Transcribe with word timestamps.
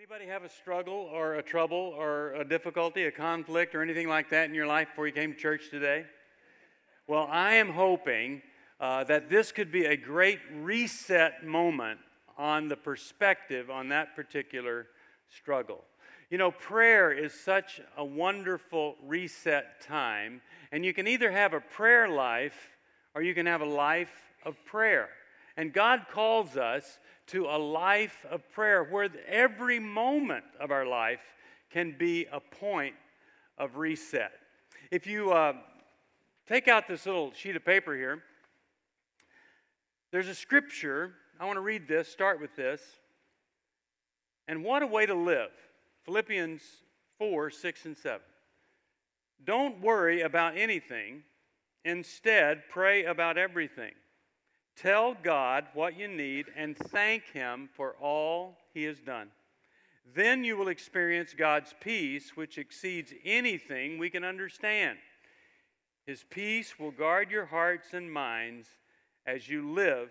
Anybody 0.00 0.24
have 0.28 0.44
a 0.44 0.48
struggle 0.48 1.10
or 1.12 1.34
a 1.34 1.42
trouble 1.42 1.92
or 1.94 2.32
a 2.32 2.42
difficulty, 2.42 3.04
a 3.04 3.10
conflict, 3.10 3.74
or 3.74 3.82
anything 3.82 4.08
like 4.08 4.30
that 4.30 4.48
in 4.48 4.54
your 4.54 4.66
life 4.66 4.88
before 4.88 5.06
you 5.06 5.12
came 5.12 5.34
to 5.34 5.38
church 5.38 5.68
today? 5.70 6.06
Well, 7.06 7.28
I 7.30 7.56
am 7.56 7.68
hoping 7.68 8.40
uh, 8.80 9.04
that 9.04 9.28
this 9.28 9.52
could 9.52 9.70
be 9.70 9.84
a 9.84 9.98
great 9.98 10.38
reset 10.54 11.44
moment 11.44 12.00
on 12.38 12.68
the 12.68 12.78
perspective 12.78 13.68
on 13.68 13.90
that 13.90 14.16
particular 14.16 14.86
struggle. 15.28 15.84
You 16.30 16.38
know, 16.38 16.50
prayer 16.50 17.12
is 17.12 17.34
such 17.34 17.82
a 17.98 18.04
wonderful 18.04 18.96
reset 19.06 19.82
time, 19.82 20.40
and 20.72 20.82
you 20.82 20.94
can 20.94 21.08
either 21.08 21.30
have 21.30 21.52
a 21.52 21.60
prayer 21.60 22.08
life 22.08 22.70
or 23.14 23.20
you 23.20 23.34
can 23.34 23.44
have 23.44 23.60
a 23.60 23.66
life 23.66 24.30
of 24.46 24.56
prayer. 24.64 25.10
And 25.58 25.74
God 25.74 26.06
calls 26.10 26.56
us 26.56 26.98
to 27.30 27.46
a 27.46 27.58
life 27.58 28.26
of 28.28 28.48
prayer 28.50 28.82
where 28.82 29.08
every 29.28 29.78
moment 29.78 30.44
of 30.58 30.70
our 30.70 30.84
life 30.84 31.20
can 31.70 31.94
be 31.96 32.26
a 32.32 32.40
point 32.40 32.94
of 33.56 33.76
reset. 33.76 34.32
If 34.90 35.06
you 35.06 35.30
uh, 35.30 35.52
take 36.48 36.66
out 36.66 36.88
this 36.88 37.06
little 37.06 37.32
sheet 37.32 37.54
of 37.54 37.64
paper 37.64 37.94
here, 37.94 38.22
there's 40.10 40.26
a 40.26 40.34
scripture. 40.34 41.12
I 41.38 41.44
want 41.44 41.56
to 41.56 41.60
read 41.60 41.86
this, 41.86 42.08
start 42.08 42.40
with 42.40 42.56
this. 42.56 42.82
And 44.48 44.64
what 44.64 44.82
a 44.82 44.86
way 44.86 45.06
to 45.06 45.14
live. 45.14 45.50
Philippians 46.04 46.62
4 47.18 47.50
6 47.50 47.84
and 47.84 47.96
7. 47.96 48.20
Don't 49.44 49.80
worry 49.80 50.22
about 50.22 50.56
anything, 50.56 51.22
instead, 51.84 52.64
pray 52.68 53.04
about 53.04 53.38
everything. 53.38 53.92
Tell 54.80 55.14
God 55.22 55.66
what 55.74 55.98
you 55.98 56.08
need 56.08 56.46
and 56.56 56.74
thank 56.74 57.24
Him 57.32 57.68
for 57.74 57.96
all 58.00 58.56
He 58.72 58.84
has 58.84 58.98
done. 58.98 59.28
Then 60.14 60.42
you 60.42 60.56
will 60.56 60.68
experience 60.68 61.34
God's 61.36 61.74
peace, 61.80 62.34
which 62.34 62.56
exceeds 62.56 63.12
anything 63.22 63.98
we 63.98 64.08
can 64.08 64.24
understand. 64.24 64.96
His 66.06 66.24
peace 66.30 66.78
will 66.78 66.92
guard 66.92 67.30
your 67.30 67.44
hearts 67.44 67.88
and 67.92 68.10
minds 68.10 68.68
as 69.26 69.50
you 69.50 69.70
live 69.70 70.10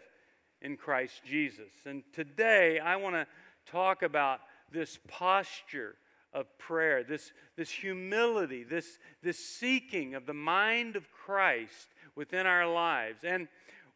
in 0.61 0.77
Christ 0.77 1.21
Jesus. 1.25 1.71
And 1.85 2.03
today 2.13 2.79
I 2.79 2.95
want 2.97 3.15
to 3.15 3.25
talk 3.65 4.03
about 4.03 4.41
this 4.71 4.99
posture 5.07 5.95
of 6.31 6.45
prayer, 6.59 7.03
this, 7.03 7.31
this 7.57 7.71
humility, 7.71 8.63
this, 8.63 8.99
this 9.23 9.39
seeking 9.39 10.13
of 10.13 10.27
the 10.27 10.33
mind 10.33 10.95
of 10.95 11.11
Christ 11.11 11.87
within 12.15 12.45
our 12.45 12.71
lives. 12.71 13.23
And 13.23 13.47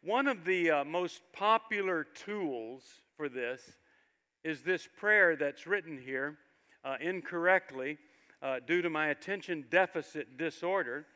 one 0.04 0.28
of 0.28 0.44
the 0.44 0.70
uh, 0.70 0.84
most 0.84 1.22
popular 1.32 2.04
tools 2.04 2.82
for 3.16 3.28
this 3.28 3.62
is 4.42 4.60
this 4.62 4.86
prayer 4.98 5.34
that's 5.34 5.66
written 5.66 5.96
here 5.96 6.36
uh, 6.84 6.96
incorrectly 7.00 7.96
uh, 8.42 8.60
due 8.66 8.82
to 8.82 8.90
my 8.90 9.08
attention 9.08 9.64
deficit 9.70 10.36
disorder. 10.36 11.06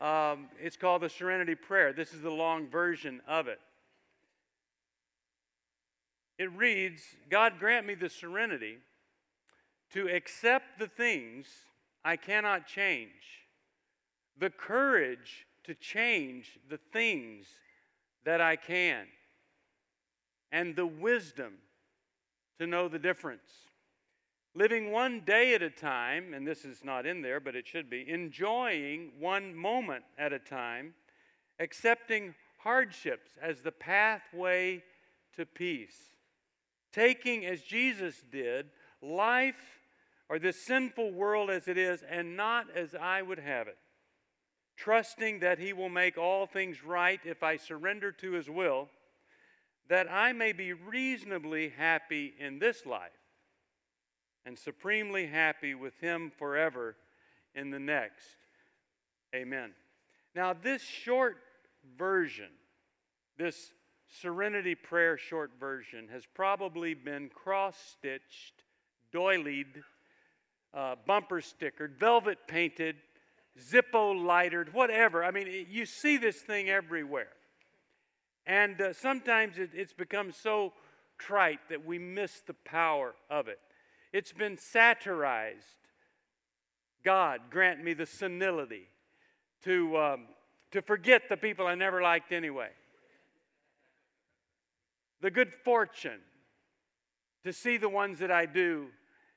Um, 0.00 0.48
it's 0.58 0.76
called 0.76 1.02
the 1.02 1.10
Serenity 1.10 1.54
Prayer. 1.54 1.92
This 1.92 2.14
is 2.14 2.22
the 2.22 2.30
long 2.30 2.66
version 2.68 3.20
of 3.28 3.46
it. 3.46 3.60
It 6.38 6.50
reads 6.52 7.02
God 7.28 7.58
grant 7.58 7.86
me 7.86 7.94
the 7.94 8.08
serenity 8.08 8.78
to 9.92 10.08
accept 10.08 10.78
the 10.78 10.88
things 10.88 11.46
I 12.02 12.16
cannot 12.16 12.66
change, 12.66 13.10
the 14.38 14.50
courage 14.50 15.46
to 15.64 15.74
change 15.74 16.58
the 16.70 16.78
things 16.92 17.46
that 18.24 18.40
I 18.40 18.56
can, 18.56 19.06
and 20.50 20.74
the 20.74 20.86
wisdom 20.86 21.54
to 22.58 22.66
know 22.66 22.88
the 22.88 22.98
difference. 22.98 23.50
Living 24.54 24.92
one 24.92 25.20
day 25.26 25.54
at 25.54 25.62
a 25.62 25.70
time, 25.70 26.32
and 26.32 26.46
this 26.46 26.64
is 26.64 26.84
not 26.84 27.06
in 27.06 27.22
there, 27.22 27.40
but 27.40 27.56
it 27.56 27.66
should 27.66 27.90
be, 27.90 28.08
enjoying 28.08 29.10
one 29.18 29.54
moment 29.54 30.04
at 30.16 30.32
a 30.32 30.38
time, 30.38 30.94
accepting 31.58 32.34
hardships 32.60 33.30
as 33.42 33.60
the 33.60 33.72
pathway 33.72 34.82
to 35.36 35.44
peace, 35.44 35.96
taking, 36.92 37.44
as 37.44 37.60
Jesus 37.62 38.22
did, 38.30 38.66
life 39.02 39.80
or 40.28 40.38
this 40.38 40.64
sinful 40.64 41.12
world 41.12 41.50
as 41.50 41.68
it 41.68 41.76
is, 41.76 42.02
and 42.08 42.36
not 42.36 42.66
as 42.74 42.94
I 42.94 43.20
would 43.20 43.40
have 43.40 43.66
it 43.66 43.76
trusting 44.76 45.40
that 45.40 45.58
He 45.58 45.72
will 45.72 45.88
make 45.88 46.18
all 46.18 46.46
things 46.46 46.84
right 46.84 47.20
if 47.24 47.42
I 47.42 47.56
surrender 47.56 48.12
to 48.12 48.32
His 48.32 48.48
will, 48.48 48.88
that 49.88 50.10
I 50.10 50.32
may 50.32 50.52
be 50.52 50.72
reasonably 50.72 51.70
happy 51.70 52.34
in 52.38 52.58
this 52.58 52.86
life 52.86 53.10
and 54.46 54.58
supremely 54.58 55.26
happy 55.26 55.74
with 55.74 55.98
Him 56.00 56.32
forever 56.38 56.96
in 57.54 57.70
the 57.70 57.78
next. 57.78 58.24
Amen. 59.34 59.72
Now, 60.34 60.52
this 60.52 60.82
short 60.82 61.36
version, 61.96 62.50
this 63.38 63.72
Serenity 64.20 64.74
Prayer 64.74 65.16
short 65.16 65.52
version, 65.58 66.08
has 66.08 66.24
probably 66.34 66.94
been 66.94 67.28
cross 67.28 67.76
stitched, 67.98 68.64
doilied, 69.12 69.82
uh, 70.72 70.96
bumper 71.06 71.40
stickered, 71.40 71.98
velvet 71.98 72.38
painted, 72.46 72.96
Zippo 73.60 74.24
lightered, 74.24 74.74
whatever. 74.74 75.24
I 75.24 75.30
mean, 75.30 75.66
you 75.68 75.86
see 75.86 76.16
this 76.16 76.36
thing 76.36 76.68
everywhere. 76.68 77.28
And 78.46 78.80
uh, 78.80 78.92
sometimes 78.92 79.58
it, 79.58 79.70
it's 79.72 79.92
become 79.92 80.32
so 80.32 80.72
trite 81.18 81.60
that 81.70 81.86
we 81.86 81.98
miss 81.98 82.40
the 82.46 82.54
power 82.54 83.14
of 83.30 83.48
it. 83.48 83.60
It's 84.12 84.32
been 84.32 84.58
satirized. 84.58 85.64
God, 87.04 87.42
grant 87.50 87.82
me 87.82 87.94
the 87.94 88.06
senility 88.06 88.88
to, 89.64 89.96
um, 89.96 90.26
to 90.72 90.82
forget 90.82 91.28
the 91.28 91.36
people 91.36 91.66
I 91.66 91.74
never 91.74 92.02
liked 92.02 92.32
anyway. 92.32 92.70
The 95.20 95.30
good 95.30 95.52
fortune 95.54 96.20
to 97.44 97.52
see 97.52 97.76
the 97.76 97.88
ones 97.88 98.18
that 98.18 98.30
I 98.30 98.46
do 98.46 98.88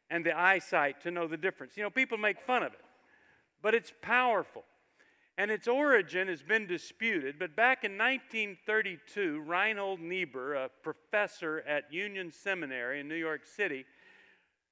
and 0.09 0.25
the 0.25 0.37
eyesight 0.37 1.01
to 1.03 1.11
know 1.11 1.27
the 1.27 1.37
difference. 1.37 1.77
You 1.77 1.83
know, 1.83 1.89
people 1.89 2.17
make 2.17 2.41
fun 2.41 2.63
of 2.63 2.73
it 2.73 2.79
but 3.61 3.73
it's 3.73 3.93
powerful. 4.01 4.63
And 5.37 5.51
its 5.51 5.67
origin 5.67 6.27
has 6.29 6.41
been 6.41 6.65
disputed, 6.65 7.37
but 7.37 7.55
back 7.55 7.83
in 7.83 7.91
1932, 7.91 9.43
Reinhold 9.45 9.99
Niebuhr, 9.99 10.55
a 10.55 10.69
professor 10.81 11.63
at 11.67 11.93
Union 11.93 12.31
Seminary 12.31 12.99
in 13.01 13.07
New 13.07 13.15
York 13.15 13.45
City, 13.45 13.85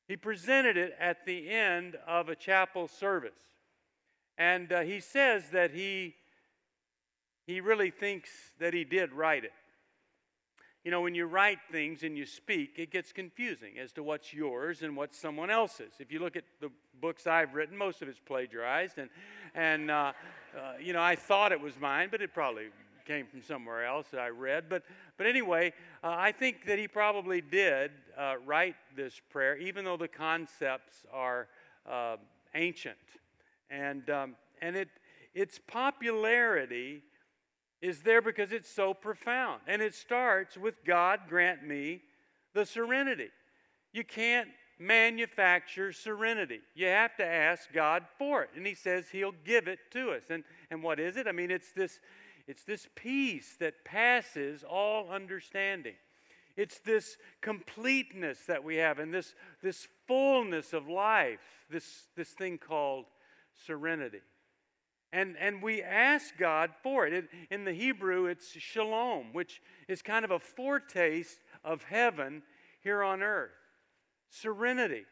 he 0.08 0.16
presented 0.16 0.76
it 0.76 0.96
at 1.00 1.26
the 1.26 1.50
end 1.50 1.98
of 2.08 2.30
a 2.30 2.36
chapel 2.36 2.88
service. 2.88 3.40
And 4.38 4.72
uh, 4.72 4.82
he 4.82 5.00
says 5.00 5.50
that 5.52 5.72
he, 5.72 6.16
he 7.46 7.62
really 7.62 7.92
thinks 7.92 8.30
that 8.60 8.74
he 8.74 8.84
did 8.84 9.14
write 9.14 9.44
it. 9.44 9.54
You 10.86 10.92
know, 10.92 11.02
when 11.02 11.16
you 11.16 11.26
write 11.26 11.58
things 11.72 12.04
and 12.04 12.16
you 12.16 12.28
speak, 12.28 12.76
it 12.78 12.92
gets 12.92 13.12
confusing 13.12 13.80
as 13.80 13.92
to 13.94 14.04
what's 14.04 14.32
yours 14.32 14.84
and 14.84 14.96
what's 14.96 15.18
someone 15.18 15.50
else's. 15.50 15.94
If 15.98 16.12
you 16.12 16.20
look 16.20 16.36
at 16.36 16.44
the 16.62 16.70
books 17.02 17.26
I've 17.26 17.56
written, 17.56 17.76
most 17.76 18.04
of 18.04 18.08
it's 18.08 18.20
plagiarized. 18.20 19.00
And, 19.00 19.10
and 19.56 19.90
uh, 19.90 20.14
uh, 20.56 20.74
you 20.80 20.94
know, 20.94 21.02
I 21.02 21.16
thought 21.16 21.52
it 21.52 21.60
was 21.60 21.74
mine, 21.80 22.10
but 22.12 22.22
it 22.22 22.36
probably 22.36 22.68
came 23.04 23.26
from 23.26 23.42
somewhere 23.42 23.84
else 23.84 24.10
that 24.12 24.20
I 24.20 24.30
read. 24.30 24.66
But, 24.70 24.84
but 25.18 25.26
anyway, 25.26 25.74
uh, 26.04 26.14
I 26.16 26.32
think 26.32 26.68
that 26.68 26.78
he 26.78 26.88
probably 26.88 27.42
did 27.42 27.90
uh, 28.16 28.36
write 28.46 28.76
this 28.96 29.20
prayer, 29.32 29.58
even 29.58 29.86
though 29.86 29.98
the 29.98 30.08
concepts 30.08 30.98
are 31.12 31.48
uh, 31.90 32.18
ancient. 32.54 32.96
And, 33.72 34.08
um, 34.12 34.36
and 34.62 34.76
it, 34.76 34.90
its 35.34 35.60
popularity 35.66 37.02
is 37.86 38.02
there 38.02 38.22
because 38.22 38.52
it's 38.52 38.70
so 38.70 38.96
profound. 38.96 39.62
And 39.68 39.80
it 39.82 39.94
starts 39.94 40.58
with 40.58 40.84
God 40.84 41.22
grant 41.30 41.64
me 41.64 42.02
the 42.54 42.66
serenity. 42.66 43.30
You 43.94 44.04
can't 44.04 44.50
manufacture 44.80 45.94
serenity. 45.94 46.62
You 46.74 46.88
have 46.88 47.16
to 47.18 47.26
ask 47.26 47.72
God 47.72 48.04
for 48.18 48.42
it. 48.42 48.50
And 48.56 48.66
he 48.66 48.74
says 48.74 49.06
he'll 49.12 49.36
give 49.46 49.68
it 49.68 49.80
to 49.92 50.12
us. 50.12 50.24
And 50.30 50.44
and 50.72 50.82
what 50.82 51.00
is 51.00 51.16
it? 51.16 51.28
I 51.28 51.32
mean 51.32 51.52
it's 51.52 51.72
this 51.74 52.00
it's 52.48 52.64
this 52.64 52.88
peace 52.96 53.56
that 53.60 53.86
passes 53.86 54.64
all 54.64 55.12
understanding. 55.12 55.96
It's 56.58 56.80
this 56.80 57.18
completeness 57.42 58.40
that 58.48 58.64
we 58.64 58.78
have 58.78 58.98
and 58.98 59.14
this 59.14 59.36
this 59.62 59.88
fullness 60.08 60.74
of 60.74 60.90
life, 60.90 61.66
this 61.70 62.08
this 62.16 62.30
thing 62.30 62.58
called 62.58 63.06
serenity. 63.66 64.22
And, 65.16 65.38
and 65.40 65.62
we 65.62 65.82
ask 65.82 66.36
God 66.38 66.72
for 66.84 67.08
it. 67.08 67.14
it. 67.14 67.30
In 67.50 67.64
the 67.64 67.72
Hebrew, 67.72 68.26
it's 68.26 68.52
shalom, 68.52 69.32
which 69.32 69.62
is 69.88 70.02
kind 70.02 70.26
of 70.26 70.32
a 70.32 70.40
foretaste 70.40 71.40
of 71.64 71.84
heaven 71.84 72.44
here 72.82 73.02
on 73.02 73.24
earth 73.24 73.52
serenity, 74.30 75.06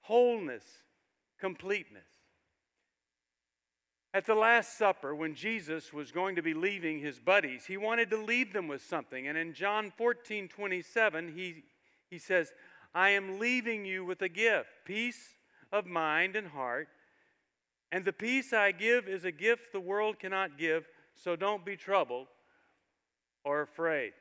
wholeness, 0.00 0.64
completeness. 1.38 2.08
At 4.14 4.24
the 4.24 4.34
Last 4.34 4.78
Supper, 4.78 5.14
when 5.14 5.34
Jesus 5.34 5.92
was 5.92 6.10
going 6.10 6.36
to 6.36 6.42
be 6.42 6.54
leaving 6.54 6.98
his 6.98 7.18
buddies, 7.18 7.66
he 7.66 7.76
wanted 7.76 8.08
to 8.10 8.16
leave 8.16 8.54
them 8.54 8.68
with 8.68 8.82
something. 8.82 9.28
And 9.28 9.36
in 9.36 9.52
John 9.52 9.92
14 9.98 10.48
27, 10.48 11.34
he, 11.36 11.64
he 12.08 12.18
says, 12.18 12.54
I 12.94 13.10
am 13.10 13.38
leaving 13.38 13.84
you 13.84 14.02
with 14.02 14.22
a 14.22 14.30
gift 14.30 14.70
peace 14.86 15.34
of 15.70 15.84
mind 15.84 16.36
and 16.36 16.48
heart. 16.48 16.88
And 17.92 18.04
the 18.04 18.12
peace 18.12 18.52
I 18.52 18.72
give 18.72 19.08
is 19.08 19.24
a 19.24 19.32
gift 19.32 19.72
the 19.72 19.80
world 19.80 20.18
cannot 20.18 20.58
give, 20.58 20.86
so 21.14 21.36
don't 21.36 21.64
be 21.64 21.76
troubled 21.76 22.26
or 23.44 23.62
afraid. 23.62 24.12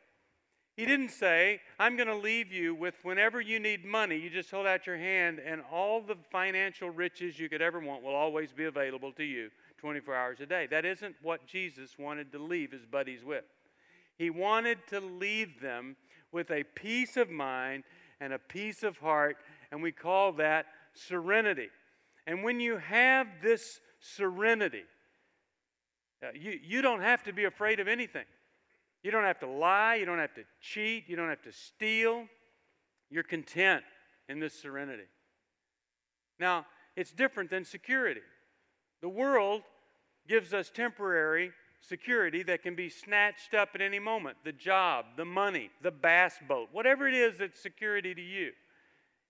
He 0.75 0.85
didn't 0.85 1.09
say, 1.09 1.61
I'm 1.79 1.95
going 1.95 2.09
to 2.09 2.15
leave 2.15 2.51
you 2.51 2.75
with 2.75 2.95
whenever 3.03 3.39
you 3.39 3.59
need 3.59 3.85
money, 3.85 4.17
you 4.17 4.29
just 4.29 4.51
hold 4.51 4.67
out 4.67 4.85
your 4.85 4.97
hand 4.97 5.39
and 5.39 5.61
all 5.71 6.01
the 6.01 6.17
financial 6.31 6.89
riches 6.89 7.39
you 7.39 7.47
could 7.47 7.61
ever 7.61 7.79
want 7.79 8.03
will 8.03 8.13
always 8.13 8.51
be 8.51 8.65
available 8.65 9.13
to 9.13 9.23
you 9.23 9.49
24 9.77 10.15
hours 10.15 10.39
a 10.41 10.45
day. 10.45 10.67
That 10.69 10.83
isn't 10.83 11.15
what 11.21 11.47
Jesus 11.47 11.97
wanted 11.97 12.31
to 12.33 12.39
leave 12.39 12.73
his 12.73 12.85
buddies 12.85 13.23
with. 13.23 13.45
He 14.17 14.29
wanted 14.29 14.79
to 14.89 14.99
leave 14.99 15.61
them 15.61 15.95
with 16.31 16.51
a 16.51 16.63
peace 16.63 17.15
of 17.15 17.29
mind 17.29 17.83
and 18.19 18.33
a 18.33 18.39
peace 18.39 18.83
of 18.83 18.97
heart, 18.97 19.37
and 19.71 19.81
we 19.81 19.93
call 19.93 20.33
that 20.33 20.65
serenity. 20.93 21.69
And 22.27 22.43
when 22.43 22.59
you 22.59 22.77
have 22.77 23.27
this 23.41 23.79
serenity, 23.99 24.83
uh, 26.23 26.29
you, 26.33 26.59
you 26.63 26.81
don't 26.81 27.01
have 27.01 27.23
to 27.23 27.33
be 27.33 27.43
afraid 27.43 27.79
of 27.79 27.87
anything. 27.87 28.25
You 29.03 29.11
don't 29.11 29.23
have 29.23 29.39
to 29.39 29.47
lie. 29.47 29.95
You 29.95 30.05
don't 30.05 30.19
have 30.19 30.33
to 30.35 30.43
cheat. 30.61 31.05
You 31.07 31.15
don't 31.15 31.29
have 31.29 31.43
to 31.43 31.51
steal. 31.51 32.25
You're 33.09 33.23
content 33.23 33.83
in 34.27 34.39
this 34.39 34.59
serenity. 34.59 35.03
Now, 36.39 36.65
it's 36.95 37.11
different 37.11 37.49
than 37.49 37.65
security. 37.65 38.21
The 39.01 39.09
world 39.09 39.61
gives 40.27 40.53
us 40.53 40.71
temporary 40.73 41.51
security 41.81 42.41
that 42.43 42.63
can 42.63 42.75
be 42.75 42.89
snatched 42.89 43.53
up 43.53 43.69
at 43.75 43.81
any 43.81 43.99
moment 43.99 44.37
the 44.43 44.51
job, 44.51 45.05
the 45.17 45.25
money, 45.25 45.69
the 45.83 45.91
bass 45.91 46.35
boat, 46.47 46.69
whatever 46.71 47.07
it 47.07 47.13
is 47.13 47.37
that's 47.37 47.61
security 47.61 48.15
to 48.15 48.21
you. 48.21 48.51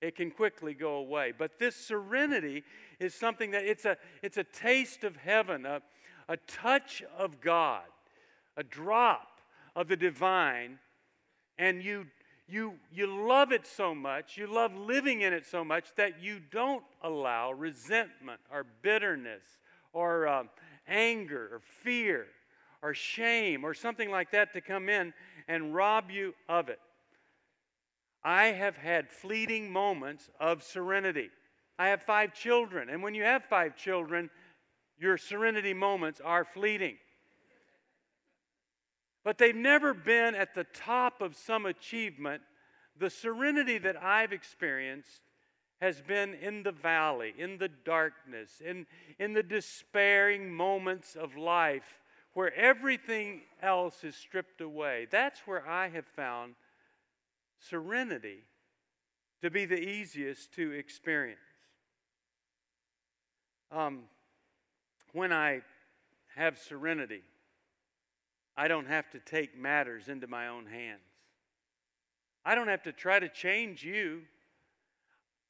It 0.02 0.16
can 0.16 0.32
quickly 0.32 0.74
go 0.74 0.96
away. 0.96 1.34
But 1.38 1.58
this 1.60 1.76
serenity 1.76 2.64
is 3.00 3.14
something 3.14 3.52
that 3.52 3.66
it's 3.66 3.86
a, 3.86 3.98
it's 4.22 4.38
a 4.38 4.44
taste 4.44 5.04
of 5.04 5.16
heaven, 5.16 5.66
a, 5.66 5.82
a 6.28 6.38
touch 6.38 7.04
of 7.18 7.42
God, 7.42 7.84
a 8.58 8.64
drop 8.64 9.40
of 9.76 9.88
the 9.88 9.98
divine, 9.98 10.80
and 11.58 11.84
you, 11.84 12.08
you, 12.48 12.76
you 12.92 13.08
love 13.08 13.52
it 13.52 13.66
so 13.66 13.96
much, 13.96 14.38
you 14.38 14.48
love 14.48 14.76
living 14.76 15.22
in 15.22 15.34
it 15.34 15.46
so 15.46 15.64
much 15.64 15.86
that 15.96 16.22
you 16.22 16.40
don't 16.52 16.84
allow 17.02 17.52
resentment 17.52 18.40
or 18.52 18.66
bitterness 18.82 19.44
or 19.94 20.28
uh, 20.28 20.44
anger 20.88 21.50
or 21.54 21.60
fear 21.60 22.28
or 22.82 22.94
shame 22.94 23.64
or 23.64 23.74
something 23.74 24.12
like 24.12 24.32
that 24.32 24.54
to 24.54 24.62
come 24.62 24.90
in 24.90 25.14
and 25.48 25.74
rob 25.74 26.12
you 26.12 26.34
of 26.48 26.70
it. 26.70 26.80
I 28.26 28.48
have 28.48 28.76
had 28.76 29.10
fleeting 29.10 29.72
moments 29.72 30.30
of 30.40 30.64
serenity. 30.64 31.30
I 31.80 31.88
have 31.88 32.02
five 32.02 32.34
children, 32.34 32.90
and 32.90 33.02
when 33.02 33.14
you 33.14 33.24
have 33.24 33.46
five 33.46 33.78
children, 33.78 34.30
your 34.98 35.18
serenity 35.18 35.74
moments 35.74 36.20
are 36.20 36.44
fleeting 36.44 36.98
but 39.26 39.40
they've 39.40 39.56
never 39.56 39.94
been 39.94 40.36
at 40.36 40.54
the 40.54 40.64
top 40.66 41.20
of 41.20 41.36
some 41.36 41.66
achievement. 41.66 42.44
The 42.98 43.10
serenity 43.10 43.80
that 43.80 44.02
I've 44.02 44.32
experienced 44.32 45.22
has 45.82 46.00
been 46.00 46.36
in 46.36 46.62
the 46.62 46.72
valley, 46.72 47.34
in 47.38 47.58
the 47.58 47.68
darkness, 47.68 48.62
in, 48.64 48.86
in 49.20 49.34
the 49.34 49.44
despairing 49.44 50.54
moments 50.54 51.16
of 51.16 51.36
life 51.36 52.02
where 52.34 52.54
everything 52.54 53.42
else 53.64 54.04
is 54.04 54.16
stripped 54.16 54.62
away. 54.62 55.08
That's 55.10 55.40
where 55.42 55.68
I 55.68 55.90
have 55.90 56.06
found 56.06 56.54
serenity 57.60 58.40
to 59.42 59.50
be 59.50 59.66
the 59.66 59.80
easiest 59.80 60.54
to 60.54 60.72
experience. 60.72 61.40
Um, 63.72 64.04
when 65.14 65.32
I 65.32 65.62
have 66.36 66.58
serenity, 66.58 67.24
I 68.58 68.68
don't 68.68 68.88
have 68.88 69.10
to 69.12 69.20
take 69.20 69.58
matters 69.58 70.08
into 70.08 70.28
my 70.28 70.48
own 70.48 70.66
hands. 70.66 71.02
I 72.46 72.56
don't 72.56 72.68
have 72.68 72.84
to 72.84 72.92
try 72.92 73.20
to 73.20 73.28
change 73.28 73.84
you. 73.84 74.22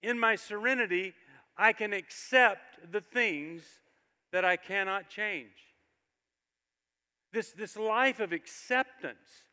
In 0.01 0.19
my 0.19 0.35
serenity, 0.35 1.13
I 1.57 1.73
can 1.73 1.93
accept 1.93 2.91
the 2.91 3.01
things 3.01 3.63
that 4.31 4.45
I 4.45 4.55
cannot 4.55 5.09
change. 5.09 5.73
This, 7.31 7.51
this 7.51 7.75
life 7.75 8.19
of 8.19 8.31
acceptance, 8.31 9.44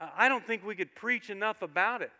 I 0.00 0.28
don't 0.28 0.46
think 0.46 0.64
we 0.64 0.74
could 0.74 0.94
preach 0.94 1.30
enough 1.30 1.62
about 1.62 2.02
it 2.02 2.12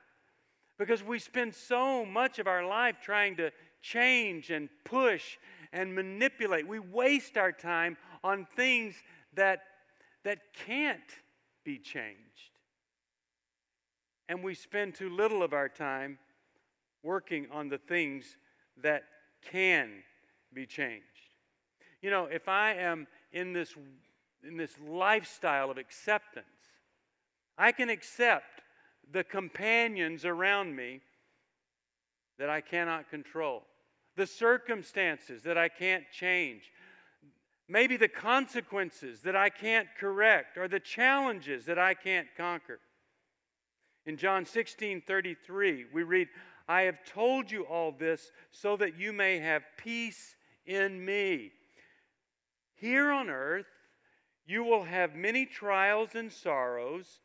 because 0.78 1.02
we 1.02 1.18
spend 1.18 1.54
so 1.54 2.04
much 2.04 2.38
of 2.38 2.46
our 2.46 2.66
life 2.66 2.96
trying 3.02 3.36
to 3.36 3.50
change 3.82 4.50
and 4.50 4.68
push 4.84 5.36
and 5.72 5.94
manipulate. 5.94 6.66
We 6.66 6.78
waste 6.78 7.36
our 7.36 7.52
time 7.52 7.96
on 8.24 8.46
things 8.46 8.94
that 9.34 9.60
that 10.26 10.40
can't 10.66 11.00
be 11.64 11.78
changed. 11.78 12.18
And 14.28 14.42
we 14.42 14.54
spend 14.54 14.96
too 14.96 15.08
little 15.08 15.40
of 15.40 15.52
our 15.52 15.68
time 15.68 16.18
working 17.04 17.46
on 17.52 17.68
the 17.68 17.78
things 17.78 18.36
that 18.82 19.04
can 19.52 20.02
be 20.52 20.66
changed. 20.66 21.04
You 22.02 22.10
know, 22.10 22.24
if 22.24 22.48
I 22.48 22.74
am 22.74 23.06
in 23.32 23.52
this, 23.52 23.76
in 24.42 24.56
this 24.56 24.74
lifestyle 24.84 25.70
of 25.70 25.78
acceptance, 25.78 26.46
I 27.58 27.72
can 27.72 27.88
accept 27.88 28.62
the 29.10 29.24
companions 29.24 30.24
around 30.24 30.74
me 30.74 31.00
that 32.38 32.50
I 32.50 32.60
cannot 32.60 33.10
control, 33.10 33.62
the 34.16 34.26
circumstances 34.26 35.42
that 35.42 35.56
I 35.56 35.68
can't 35.68 36.04
change, 36.12 36.70
maybe 37.68 37.96
the 37.96 38.08
consequences 38.08 39.22
that 39.22 39.36
I 39.36 39.48
can't 39.48 39.88
correct 39.98 40.58
or 40.58 40.68
the 40.68 40.80
challenges 40.80 41.64
that 41.66 41.78
I 41.78 41.94
can't 41.94 42.28
conquer. 42.36 42.78
In 44.04 44.16
John 44.16 44.44
16 44.44 45.02
33, 45.06 45.86
we 45.92 46.02
read, 46.02 46.28
I 46.68 46.82
have 46.82 47.04
told 47.04 47.50
you 47.50 47.62
all 47.62 47.92
this 47.92 48.30
so 48.50 48.76
that 48.76 48.98
you 48.98 49.12
may 49.12 49.38
have 49.38 49.62
peace 49.76 50.36
in 50.64 51.04
me. 51.04 51.52
Here 52.74 53.10
on 53.10 53.30
earth, 53.30 53.68
you 54.46 54.62
will 54.62 54.84
have 54.84 55.14
many 55.14 55.46
trials 55.46 56.14
and 56.14 56.30
sorrows, 56.30 57.20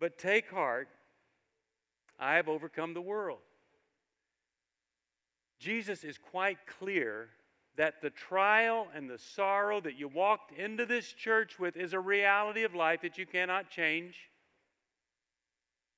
but 0.00 0.18
take 0.18 0.50
heart, 0.50 0.88
I 2.18 2.34
have 2.34 2.48
overcome 2.48 2.94
the 2.94 3.00
world. 3.00 3.38
Jesus 5.58 6.04
is 6.04 6.18
quite 6.18 6.58
clear 6.78 7.28
that 7.76 8.02
the 8.02 8.10
trial 8.10 8.88
and 8.94 9.08
the 9.08 9.18
sorrow 9.18 9.80
that 9.80 9.96
you 9.96 10.08
walked 10.08 10.52
into 10.52 10.84
this 10.84 11.12
church 11.12 11.58
with 11.58 11.76
is 11.76 11.92
a 11.92 12.00
reality 12.00 12.64
of 12.64 12.74
life 12.74 13.02
that 13.02 13.18
you 13.18 13.26
cannot 13.26 13.70
change. 13.70 14.16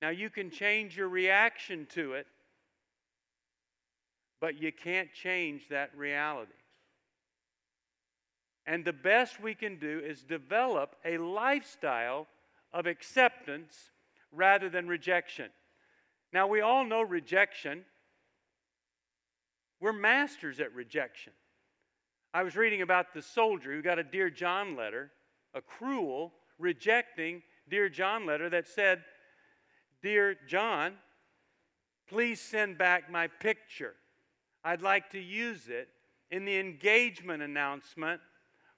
Now, 0.02 0.10
you 0.10 0.30
can 0.30 0.50
change 0.50 0.96
your 0.96 1.08
reaction 1.08 1.86
to 1.94 2.14
it, 2.14 2.26
but 4.40 4.60
you 4.60 4.72
can't 4.72 5.12
change 5.12 5.68
that 5.68 5.90
reality. 5.96 6.52
And 8.66 8.84
the 8.84 8.92
best 8.92 9.40
we 9.40 9.54
can 9.54 9.78
do 9.78 10.00
is 10.04 10.22
develop 10.22 10.96
a 11.04 11.18
lifestyle 11.18 12.26
of 12.72 12.86
acceptance 12.86 13.90
rather 14.32 14.68
than 14.68 14.88
rejection. 14.88 15.50
Now, 16.32 16.46
we 16.46 16.60
all 16.60 16.84
know 16.84 17.02
rejection. 17.02 17.84
We're 19.80 19.92
masters 19.92 20.60
at 20.60 20.74
rejection. 20.74 21.32
I 22.32 22.44
was 22.44 22.54
reading 22.54 22.82
about 22.82 23.12
the 23.12 23.22
soldier 23.22 23.72
who 23.72 23.82
got 23.82 23.98
a 23.98 24.04
Dear 24.04 24.30
John 24.30 24.76
letter, 24.76 25.10
a 25.54 25.60
cruel, 25.60 26.32
rejecting 26.58 27.42
Dear 27.68 27.88
John 27.88 28.26
letter 28.26 28.48
that 28.50 28.68
said, 28.68 29.02
Dear 30.02 30.36
John, 30.46 30.94
please 32.08 32.40
send 32.40 32.78
back 32.78 33.10
my 33.10 33.26
picture. 33.26 33.94
I'd 34.64 34.82
like 34.82 35.10
to 35.10 35.20
use 35.20 35.68
it 35.68 35.88
in 36.30 36.44
the 36.44 36.58
engagement 36.58 37.42
announcement 37.42 38.20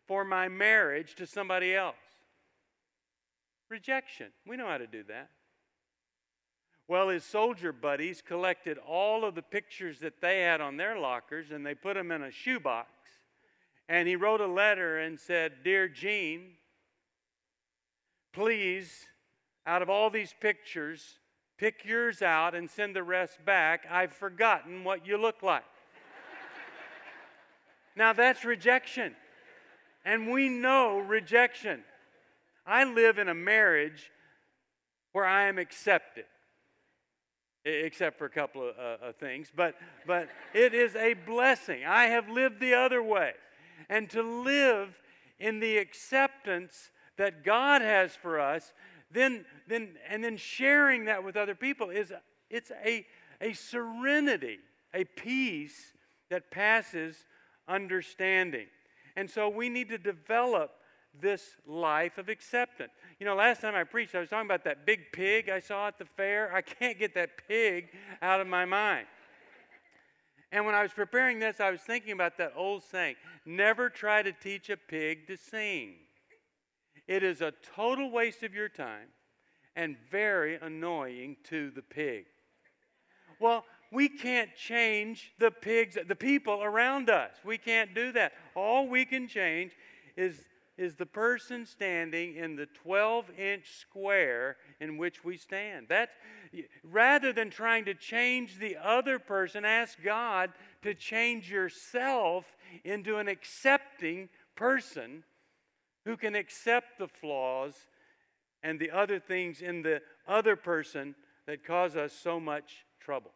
for 0.06 0.24
my 0.24 0.48
marriage 0.48 1.14
to 1.16 1.26
somebody 1.26 1.74
else. 1.74 1.96
Rejection. 3.72 4.26
We 4.46 4.58
know 4.58 4.66
how 4.66 4.76
to 4.76 4.86
do 4.86 5.02
that. 5.04 5.30
Well, 6.88 7.08
his 7.08 7.24
soldier 7.24 7.72
buddies 7.72 8.20
collected 8.20 8.76
all 8.76 9.24
of 9.24 9.34
the 9.34 9.40
pictures 9.40 10.00
that 10.00 10.20
they 10.20 10.42
had 10.42 10.60
on 10.60 10.76
their 10.76 10.98
lockers 10.98 11.50
and 11.50 11.64
they 11.64 11.74
put 11.74 11.94
them 11.94 12.12
in 12.12 12.22
a 12.22 12.30
shoebox 12.30 12.90
and 13.88 14.06
he 14.06 14.14
wrote 14.14 14.42
a 14.42 14.46
letter 14.46 14.98
and 14.98 15.18
said, 15.18 15.64
Dear 15.64 15.88
Gene, 15.88 16.50
please, 18.34 19.06
out 19.66 19.80
of 19.80 19.88
all 19.88 20.10
these 20.10 20.34
pictures, 20.38 21.18
pick 21.56 21.82
yours 21.86 22.20
out 22.20 22.54
and 22.54 22.70
send 22.70 22.94
the 22.94 23.02
rest 23.02 23.42
back. 23.42 23.86
I've 23.90 24.12
forgotten 24.12 24.84
what 24.84 25.06
you 25.06 25.16
look 25.16 25.42
like. 25.42 25.64
now 27.96 28.12
that's 28.12 28.44
rejection. 28.44 29.16
And 30.04 30.30
we 30.30 30.50
know 30.50 30.98
rejection. 30.98 31.84
I 32.66 32.84
live 32.84 33.18
in 33.18 33.28
a 33.28 33.34
marriage 33.34 34.10
where 35.12 35.24
I 35.24 35.48
am 35.48 35.58
accepted. 35.58 36.24
except 37.64 38.18
for 38.18 38.24
a 38.24 38.30
couple 38.30 38.68
of 38.68 38.76
uh, 38.76 39.12
things. 39.18 39.52
But, 39.54 39.76
but 40.06 40.28
it 40.54 40.74
is 40.74 40.96
a 40.96 41.14
blessing. 41.14 41.84
I 41.84 42.04
have 42.04 42.28
lived 42.28 42.60
the 42.60 42.74
other 42.74 43.02
way. 43.02 43.32
And 43.88 44.10
to 44.10 44.22
live 44.22 45.00
in 45.38 45.60
the 45.60 45.78
acceptance 45.78 46.90
that 47.18 47.44
God 47.44 47.82
has 47.82 48.14
for 48.14 48.40
us, 48.40 48.72
then, 49.10 49.44
then, 49.68 49.96
and 50.08 50.24
then 50.24 50.36
sharing 50.36 51.04
that 51.04 51.22
with 51.22 51.36
other 51.36 51.54
people 51.54 51.90
is 51.90 52.12
it's 52.50 52.72
a, 52.84 53.06
a 53.40 53.52
serenity, 53.52 54.58
a 54.94 55.04
peace 55.04 55.92
that 56.30 56.50
passes 56.50 57.16
understanding. 57.68 58.66
And 59.16 59.30
so 59.30 59.48
we 59.48 59.68
need 59.68 59.88
to 59.90 59.98
develop 59.98 60.72
this 61.20 61.56
life 61.66 62.18
of 62.18 62.28
acceptance. 62.28 62.92
You 63.18 63.26
know, 63.26 63.34
last 63.34 63.60
time 63.60 63.74
I 63.74 63.84
preached, 63.84 64.14
I 64.14 64.20
was 64.20 64.30
talking 64.30 64.46
about 64.46 64.64
that 64.64 64.86
big 64.86 65.12
pig 65.12 65.48
I 65.48 65.60
saw 65.60 65.88
at 65.88 65.98
the 65.98 66.04
fair. 66.04 66.52
I 66.54 66.62
can't 66.62 66.98
get 66.98 67.14
that 67.14 67.30
pig 67.48 67.88
out 68.20 68.40
of 68.40 68.46
my 68.46 68.64
mind. 68.64 69.06
And 70.50 70.66
when 70.66 70.74
I 70.74 70.82
was 70.82 70.92
preparing 70.92 71.38
this, 71.38 71.60
I 71.60 71.70
was 71.70 71.80
thinking 71.80 72.12
about 72.12 72.36
that 72.38 72.52
old 72.54 72.82
saying 72.84 73.16
never 73.46 73.88
try 73.88 74.22
to 74.22 74.32
teach 74.32 74.68
a 74.68 74.76
pig 74.76 75.26
to 75.26 75.36
sing. 75.36 75.94
It 77.08 77.22
is 77.22 77.40
a 77.40 77.52
total 77.74 78.10
waste 78.10 78.42
of 78.42 78.54
your 78.54 78.68
time 78.68 79.08
and 79.74 79.96
very 80.10 80.58
annoying 80.60 81.36
to 81.44 81.70
the 81.70 81.82
pig. 81.82 82.26
Well, 83.40 83.64
we 83.90 84.08
can't 84.08 84.54
change 84.54 85.32
the 85.38 85.50
pigs, 85.50 85.98
the 86.06 86.16
people 86.16 86.62
around 86.62 87.10
us. 87.10 87.32
We 87.44 87.58
can't 87.58 87.94
do 87.94 88.12
that. 88.12 88.32
All 88.54 88.88
we 88.88 89.04
can 89.04 89.28
change 89.28 89.72
is, 90.16 90.36
is 90.78 90.94
the 90.94 91.06
person 91.06 91.66
standing 91.66 92.36
in 92.36 92.56
the 92.56 92.66
12 92.66 93.30
inch 93.38 93.70
square 93.70 94.56
in 94.80 94.96
which 94.96 95.24
we 95.24 95.36
stand. 95.36 95.86
That's, 95.88 96.12
rather 96.82 97.32
than 97.32 97.50
trying 97.50 97.84
to 97.84 97.94
change 97.94 98.58
the 98.58 98.76
other 98.82 99.18
person, 99.18 99.64
ask 99.64 100.02
God 100.02 100.50
to 100.82 100.94
change 100.94 101.50
yourself 101.50 102.56
into 102.84 103.16
an 103.16 103.28
accepting 103.28 104.28
person 104.56 105.24
who 106.04 106.16
can 106.16 106.34
accept 106.34 106.98
the 106.98 107.08
flaws 107.08 107.74
and 108.62 108.78
the 108.78 108.90
other 108.90 109.18
things 109.18 109.60
in 109.60 109.82
the 109.82 110.00
other 110.26 110.56
person 110.56 111.14
that 111.46 111.64
cause 111.64 111.96
us 111.96 112.12
so 112.12 112.40
much 112.40 112.84
trouble. 113.00 113.32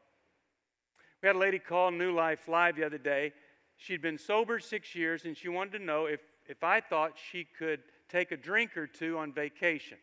We 1.22 1.26
had 1.28 1.36
a 1.36 1.38
lady 1.38 1.58
call 1.58 1.90
New 1.90 2.12
Life 2.12 2.48
Live 2.48 2.76
the 2.76 2.86
other 2.86 2.98
day. 2.98 3.32
She'd 3.76 4.02
been 4.02 4.18
sober 4.18 4.58
six 4.58 4.94
years 4.94 5.24
and 5.24 5.36
she 5.36 5.48
wanted 5.48 5.78
to 5.78 5.84
know 5.84 6.06
if, 6.06 6.20
if 6.48 6.62
I 6.62 6.80
thought 6.80 7.12
she 7.30 7.46
could 7.58 7.80
take 8.08 8.32
a 8.32 8.36
drink 8.36 8.76
or 8.76 8.86
two 8.86 9.18
on 9.18 9.32
vacation, 9.32 9.98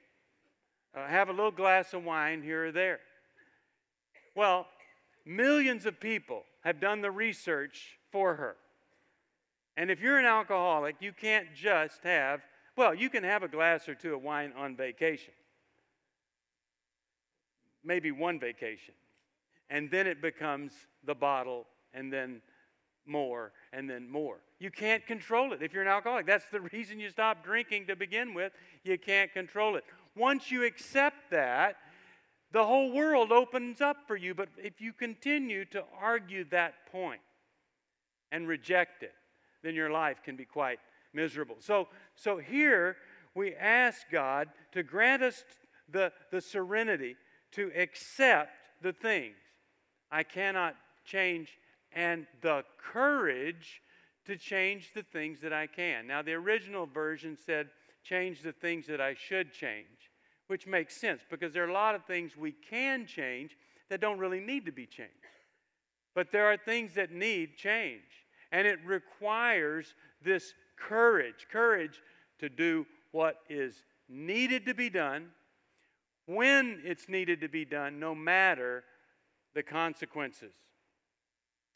uh, 0.95 1.07
have 1.07 1.29
a 1.29 1.31
little 1.31 1.51
glass 1.51 1.93
of 1.93 2.03
wine 2.03 2.41
here 2.41 2.67
or 2.67 2.71
there. 2.71 2.99
Well, 4.35 4.67
millions 5.25 5.85
of 5.85 5.99
people 5.99 6.43
have 6.63 6.79
done 6.79 7.01
the 7.01 7.11
research 7.11 7.97
for 8.11 8.35
her. 8.35 8.55
And 9.75 9.89
if 9.89 10.01
you're 10.01 10.19
an 10.19 10.25
alcoholic, 10.25 10.97
you 10.99 11.13
can't 11.13 11.47
just 11.55 12.03
have, 12.03 12.41
well, 12.75 12.93
you 12.93 13.09
can 13.09 13.23
have 13.23 13.43
a 13.43 13.47
glass 13.47 13.89
or 13.89 13.95
two 13.95 14.13
of 14.13 14.21
wine 14.21 14.53
on 14.55 14.75
vacation. 14.75 15.33
Maybe 17.83 18.11
one 18.11 18.39
vacation 18.39 18.93
and 19.73 19.89
then 19.89 20.05
it 20.05 20.21
becomes 20.21 20.71
the 21.03 21.15
bottle, 21.15 21.65
and 21.95 22.13
then 22.13 22.41
more, 23.05 23.51
and 23.71 23.89
then 23.89 24.09
more. 24.09 24.37
You 24.59 24.71
can't 24.71 25.05
control 25.05 25.53
it 25.53 25.61
if 25.61 25.73
you're 25.73 25.83
an 25.83 25.89
alcoholic. 25.89 26.25
That's 26.25 26.49
the 26.51 26.61
reason 26.73 26.99
you 26.99 27.09
stop 27.09 27.43
drinking 27.43 27.87
to 27.87 27.95
begin 27.95 28.33
with. 28.33 28.53
You 28.83 28.97
can't 28.97 29.31
control 29.33 29.75
it. 29.75 29.83
Once 30.15 30.51
you 30.51 30.63
accept 30.63 31.31
that, 31.31 31.77
the 32.51 32.65
whole 32.65 32.91
world 32.91 33.31
opens 33.31 33.81
up 33.81 33.97
for 34.07 34.15
you. 34.15 34.33
But 34.33 34.49
if 34.57 34.79
you 34.79 34.93
continue 34.93 35.65
to 35.65 35.83
argue 35.99 36.45
that 36.51 36.91
point 36.91 37.21
and 38.31 38.47
reject 38.47 39.03
it, 39.03 39.13
then 39.63 39.75
your 39.75 39.89
life 39.89 40.21
can 40.23 40.35
be 40.35 40.45
quite 40.45 40.79
miserable. 41.13 41.55
So, 41.59 41.87
so 42.15 42.37
here 42.37 42.97
we 43.35 43.55
ask 43.55 44.01
God 44.11 44.49
to 44.71 44.83
grant 44.83 45.23
us 45.23 45.43
the, 45.89 46.11
the 46.31 46.41
serenity 46.41 47.15
to 47.53 47.71
accept 47.75 48.51
the 48.81 48.93
things 48.93 49.35
I 50.11 50.23
cannot 50.23 50.75
change, 51.05 51.57
and 51.95 52.25
the 52.41 52.63
courage 52.77 53.81
to 54.25 54.37
change 54.37 54.91
the 54.93 55.03
things 55.03 55.39
that 55.41 55.53
I 55.53 55.67
can. 55.67 56.07
Now, 56.07 56.21
the 56.21 56.33
original 56.33 56.85
version 56.85 57.37
said, 57.45 57.69
change 58.03 58.41
the 58.41 58.51
things 58.51 58.87
that 58.87 59.01
I 59.01 59.15
should 59.15 59.53
change, 59.53 60.11
which 60.47 60.67
makes 60.67 60.95
sense 60.95 61.21
because 61.29 61.53
there 61.53 61.63
are 61.63 61.69
a 61.69 61.73
lot 61.73 61.95
of 61.95 62.05
things 62.05 62.35
we 62.37 62.51
can 62.51 63.05
change 63.05 63.57
that 63.89 64.01
don't 64.01 64.19
really 64.19 64.39
need 64.39 64.65
to 64.65 64.71
be 64.71 64.85
changed. 64.85 65.11
But 66.15 66.31
there 66.31 66.45
are 66.45 66.57
things 66.57 66.93
that 66.95 67.11
need 67.11 67.57
change, 67.57 68.01
and 68.51 68.67
it 68.67 68.79
requires 68.85 69.95
this 70.23 70.53
courage 70.77 71.47
courage 71.51 72.01
to 72.39 72.49
do 72.49 72.85
what 73.11 73.37
is 73.49 73.83
needed 74.09 74.65
to 74.65 74.73
be 74.73 74.89
done 74.89 75.29
when 76.25 76.81
it's 76.83 77.09
needed 77.09 77.41
to 77.41 77.49
be 77.49 77.65
done, 77.65 77.99
no 77.99 78.15
matter 78.15 78.83
the 79.53 79.63
consequences 79.63 80.53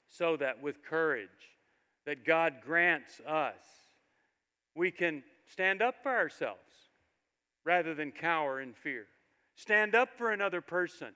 so 0.10 0.38
that 0.38 0.62
with 0.62 0.84
courage 0.84 1.30
that 2.06 2.26
God 2.26 2.56
grants 2.66 3.20
us, 3.28 3.56
we 4.76 4.92
can 4.92 5.24
stand 5.52 5.82
up 5.82 5.96
for 6.02 6.12
ourselves 6.12 6.60
rather 7.66 7.94
than 7.94 8.12
cower 8.12 8.62
in 8.62 8.74
fear. 8.74 9.06
Stand 9.56 9.96
up 9.96 10.10
for 10.18 10.32
another 10.32 10.62
person. 10.62 11.10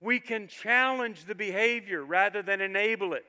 We 0.00 0.18
can 0.18 0.48
challenge 0.48 1.24
the 1.24 1.34
behavior 1.34 2.04
rather 2.04 2.42
than 2.42 2.60
enable 2.60 3.14
it. 3.14 3.24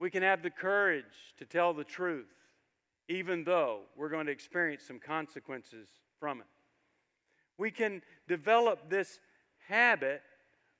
We 0.00 0.10
can 0.10 0.22
have 0.22 0.42
the 0.42 0.50
courage 0.50 1.04
to 1.38 1.44
tell 1.44 1.74
the 1.74 1.84
truth, 1.84 2.32
even 3.08 3.44
though 3.44 3.80
we're 3.96 4.08
going 4.08 4.26
to 4.26 4.32
experience 4.32 4.82
some 4.86 4.98
consequences 4.98 5.88
from 6.18 6.40
it. 6.40 6.46
We 7.58 7.70
can 7.70 8.02
develop 8.26 8.88
this 8.88 9.20
habit 9.68 10.22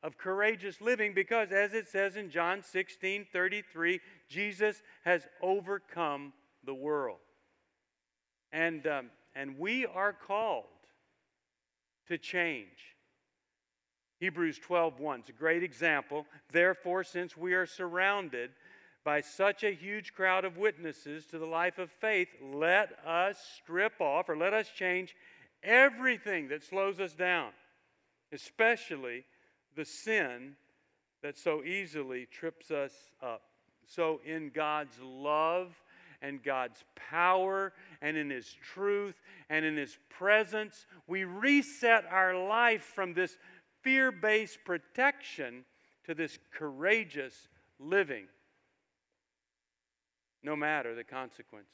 of 0.03 0.17
courageous 0.17 0.81
living 0.81 1.13
because, 1.15 1.53
as 1.53 1.75
it 1.75 1.89
says 1.89 2.17
in 2.17 2.31
John 2.31 2.63
16 2.63 3.27
33, 3.33 4.01
Jesus 4.29 4.83
has 5.05 5.27
overcome 5.43 6.33
the 6.65 6.75
world. 6.75 7.19
And, 8.53 8.87
um, 8.87 9.11
and 9.35 9.59
we 9.59 9.87
are 9.87 10.13
called 10.13 10.65
to 12.09 12.19
change. 12.19 12.97
Hebrews 14.19 14.59
12 14.59 15.01
1 15.01 15.21
is 15.21 15.29
a 15.29 15.33
great 15.33 15.63
example. 15.63 16.27
Therefore, 16.53 17.05
since 17.05 17.37
we 17.37 17.55
are 17.55 17.67
surrounded 17.67 18.51
by 19.05 19.23
such 19.23 19.65
a 19.65 19.75
huge 19.75 20.13
crowd 20.13 20.45
of 20.45 20.59
witnesses 20.59 21.25
to 21.27 21.39
the 21.39 21.47
life 21.47 21.79
of 21.79 21.91
faith, 21.91 22.29
let 22.43 22.99
us 23.07 23.39
strip 23.57 24.01
off 24.01 24.29
or 24.29 24.37
let 24.37 24.53
us 24.53 24.69
change 24.75 25.15
everything 25.63 26.49
that 26.49 26.63
slows 26.63 27.01
us 27.01 27.15
down, 27.15 27.51
especially 28.33 29.25
the 29.77 29.85
sin 29.85 30.57
that 31.23 31.39
so 31.39 31.63
easily 31.63 32.27
trips 32.27 32.71
us 32.71 32.93
up. 33.23 33.43
So, 33.87 34.21
in 34.25 34.51
God's 34.55 34.99
love 35.03 35.83
and 36.23 36.43
God's 36.43 36.85
power 36.95 37.73
and 38.01 38.17
in 38.17 38.31
His 38.31 38.57
truth 38.75 39.21
and 39.49 39.65
in 39.65 39.77
His 39.77 39.99
presence, 40.09 40.87
we 41.07 41.25
reset 41.25 42.05
our 42.11 42.37
life 42.47 42.83
from 42.83 43.15
this 43.15 43.37
fear 43.83 44.13
based 44.13 44.59
protection 44.65 45.65
to 46.05 46.15
this 46.15 46.39
courageous 46.53 47.49
living, 47.79 48.27
no 50.43 50.55
matter 50.55 50.95
the 50.95 51.05
consequences. 51.05 51.73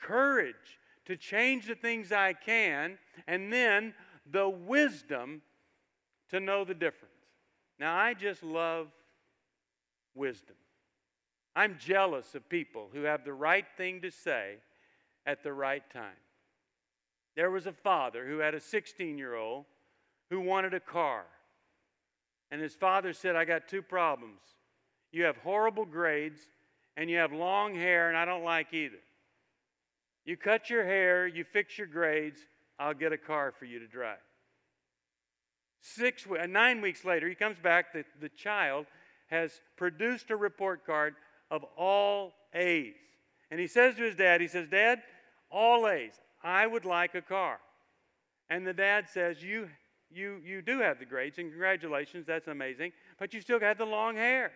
Courage 0.00 0.78
to 1.06 1.16
change 1.16 1.66
the 1.66 1.74
things 1.74 2.12
I 2.12 2.32
can, 2.32 2.98
and 3.26 3.52
then 3.52 3.94
the 4.30 4.48
wisdom 4.48 5.42
to 6.30 6.38
know 6.38 6.64
the 6.64 6.74
difference. 6.74 7.09
Now, 7.80 7.96
I 7.96 8.12
just 8.12 8.42
love 8.42 8.88
wisdom. 10.14 10.56
I'm 11.56 11.78
jealous 11.80 12.34
of 12.34 12.46
people 12.50 12.90
who 12.92 13.04
have 13.04 13.24
the 13.24 13.32
right 13.32 13.64
thing 13.78 14.02
to 14.02 14.10
say 14.10 14.56
at 15.24 15.42
the 15.42 15.54
right 15.54 15.82
time. 15.90 16.20
There 17.36 17.50
was 17.50 17.66
a 17.66 17.72
father 17.72 18.26
who 18.26 18.38
had 18.38 18.54
a 18.54 18.60
16 18.60 19.16
year 19.16 19.34
old 19.34 19.64
who 20.28 20.40
wanted 20.40 20.74
a 20.74 20.80
car. 20.80 21.24
And 22.50 22.60
his 22.60 22.74
father 22.74 23.14
said, 23.14 23.34
I 23.34 23.46
got 23.46 23.66
two 23.66 23.82
problems. 23.82 24.40
You 25.10 25.24
have 25.24 25.38
horrible 25.38 25.86
grades, 25.86 26.40
and 26.98 27.08
you 27.08 27.16
have 27.16 27.32
long 27.32 27.74
hair, 27.74 28.08
and 28.08 28.16
I 28.16 28.26
don't 28.26 28.44
like 28.44 28.74
either. 28.74 29.00
You 30.26 30.36
cut 30.36 30.68
your 30.68 30.84
hair, 30.84 31.26
you 31.26 31.44
fix 31.44 31.78
your 31.78 31.86
grades, 31.86 32.40
I'll 32.78 32.94
get 32.94 33.12
a 33.12 33.18
car 33.18 33.52
for 33.58 33.64
you 33.64 33.78
to 33.78 33.86
drive. 33.86 34.18
Six, 35.80 36.26
uh, 36.26 36.46
nine 36.46 36.80
weeks 36.80 37.04
later, 37.04 37.28
he 37.28 37.34
comes 37.34 37.58
back. 37.58 37.92
The, 37.92 38.04
the 38.20 38.28
child 38.28 38.86
has 39.28 39.60
produced 39.76 40.30
a 40.30 40.36
report 40.36 40.84
card 40.84 41.14
of 41.50 41.64
all 41.76 42.32
A's. 42.54 42.94
And 43.50 43.58
he 43.58 43.66
says 43.66 43.94
to 43.96 44.02
his 44.02 44.14
dad, 44.14 44.40
he 44.40 44.48
says, 44.48 44.68
Dad, 44.68 45.02
all 45.50 45.88
A's. 45.88 46.12
I 46.42 46.66
would 46.66 46.84
like 46.84 47.14
a 47.14 47.22
car. 47.22 47.58
And 48.48 48.66
the 48.66 48.72
dad 48.72 49.08
says, 49.08 49.42
You 49.42 49.68
you, 50.12 50.40
you 50.44 50.60
do 50.60 50.80
have 50.80 50.98
the 50.98 51.04
grades, 51.04 51.38
and 51.38 51.50
congratulations, 51.50 52.26
that's 52.26 52.48
amazing, 52.48 52.92
but 53.18 53.32
you 53.32 53.40
still 53.40 53.58
got 53.58 53.78
the 53.78 53.86
long 53.86 54.16
hair. 54.16 54.52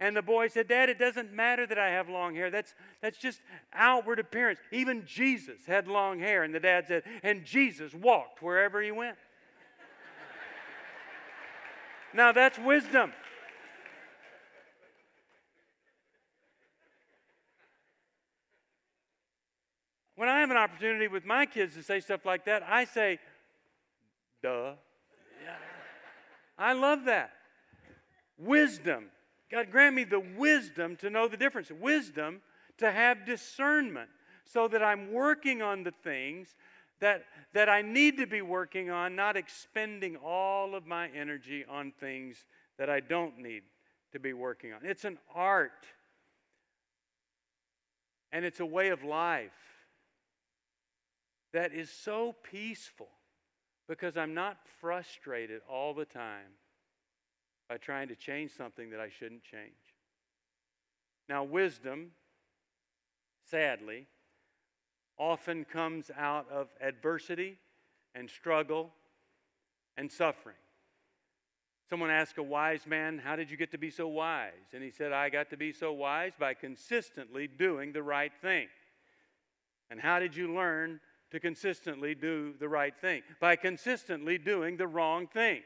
And 0.00 0.16
the 0.16 0.22
boy 0.22 0.48
said, 0.48 0.66
Dad, 0.66 0.88
it 0.88 0.98
doesn't 0.98 1.32
matter 1.32 1.64
that 1.64 1.78
I 1.78 1.90
have 1.90 2.08
long 2.08 2.34
hair. 2.34 2.50
That's, 2.50 2.74
that's 3.00 3.18
just 3.18 3.40
outward 3.72 4.18
appearance. 4.18 4.58
Even 4.72 5.04
Jesus 5.06 5.64
had 5.64 5.86
long 5.86 6.18
hair. 6.18 6.42
And 6.42 6.52
the 6.52 6.58
dad 6.58 6.86
said, 6.88 7.04
And 7.22 7.44
Jesus 7.44 7.94
walked 7.94 8.42
wherever 8.42 8.82
he 8.82 8.90
went. 8.90 9.16
Now 12.14 12.32
that's 12.32 12.58
wisdom. 12.58 13.12
When 20.16 20.28
I 20.28 20.40
have 20.40 20.50
an 20.50 20.56
opportunity 20.56 21.08
with 21.08 21.24
my 21.24 21.46
kids 21.46 21.74
to 21.74 21.82
say 21.82 22.00
stuff 22.00 22.24
like 22.24 22.44
that, 22.44 22.62
I 22.62 22.84
say, 22.84 23.18
duh. 24.42 24.74
Yeah. 25.42 25.54
I 26.58 26.74
love 26.74 27.06
that. 27.06 27.32
Wisdom. 28.38 29.06
God 29.50 29.70
grant 29.70 29.96
me 29.96 30.04
the 30.04 30.20
wisdom 30.20 30.96
to 30.96 31.10
know 31.10 31.28
the 31.28 31.36
difference. 31.36 31.70
Wisdom 31.70 32.40
to 32.78 32.92
have 32.92 33.26
discernment 33.26 34.10
so 34.44 34.68
that 34.68 34.82
I'm 34.82 35.12
working 35.12 35.62
on 35.62 35.82
the 35.82 35.90
things 35.90 36.54
that, 37.02 37.24
that 37.52 37.68
I 37.68 37.82
need 37.82 38.16
to 38.18 38.28
be 38.28 38.42
working 38.42 38.88
on, 38.88 39.16
not 39.16 39.36
expending 39.36 40.16
all 40.16 40.76
of 40.76 40.86
my 40.86 41.08
energy 41.08 41.64
on 41.68 41.92
things 41.98 42.36
that 42.78 42.88
I 42.88 43.00
don't 43.00 43.38
need 43.38 43.64
to 44.12 44.20
be 44.20 44.32
working 44.32 44.72
on. 44.72 44.80
It's 44.84 45.04
an 45.04 45.18
art, 45.34 45.84
and 48.30 48.44
it's 48.44 48.60
a 48.60 48.66
way 48.66 48.90
of 48.90 49.02
life 49.02 49.50
that 51.52 51.74
is 51.74 51.90
so 51.90 52.36
peaceful 52.48 53.08
because 53.88 54.16
I'm 54.16 54.32
not 54.32 54.58
frustrated 54.80 55.60
all 55.68 55.94
the 55.94 56.04
time 56.04 56.54
by 57.68 57.78
trying 57.78 58.08
to 58.08 58.14
change 58.14 58.52
something 58.56 58.90
that 58.90 59.00
I 59.00 59.08
shouldn't 59.08 59.42
change. 59.42 59.72
Now, 61.28 61.42
wisdom, 61.42 62.12
sadly, 63.50 64.06
often 65.18 65.64
comes 65.64 66.10
out 66.16 66.46
of 66.50 66.68
adversity 66.80 67.58
and 68.14 68.28
struggle 68.28 68.90
and 69.96 70.10
suffering. 70.10 70.56
Someone 71.88 72.10
asked 72.10 72.38
a 72.38 72.42
wise 72.42 72.86
man, 72.86 73.20
How 73.22 73.36
did 73.36 73.50
you 73.50 73.56
get 73.56 73.70
to 73.72 73.78
be 73.78 73.90
so 73.90 74.08
wise? 74.08 74.72
And 74.72 74.82
he 74.82 74.90
said, 74.90 75.12
I 75.12 75.28
got 75.28 75.50
to 75.50 75.56
be 75.56 75.72
so 75.72 75.92
wise 75.92 76.32
by 76.38 76.54
consistently 76.54 77.46
doing 77.46 77.92
the 77.92 78.02
right 78.02 78.32
thing. 78.40 78.68
And 79.90 80.00
how 80.00 80.18
did 80.18 80.34
you 80.34 80.54
learn 80.54 81.00
to 81.32 81.40
consistently 81.40 82.14
do 82.14 82.54
the 82.58 82.68
right 82.68 82.94
thing? 82.98 83.22
By 83.40 83.56
consistently 83.56 84.38
doing 84.38 84.78
the 84.78 84.86
wrong 84.86 85.26
thing. 85.26 85.62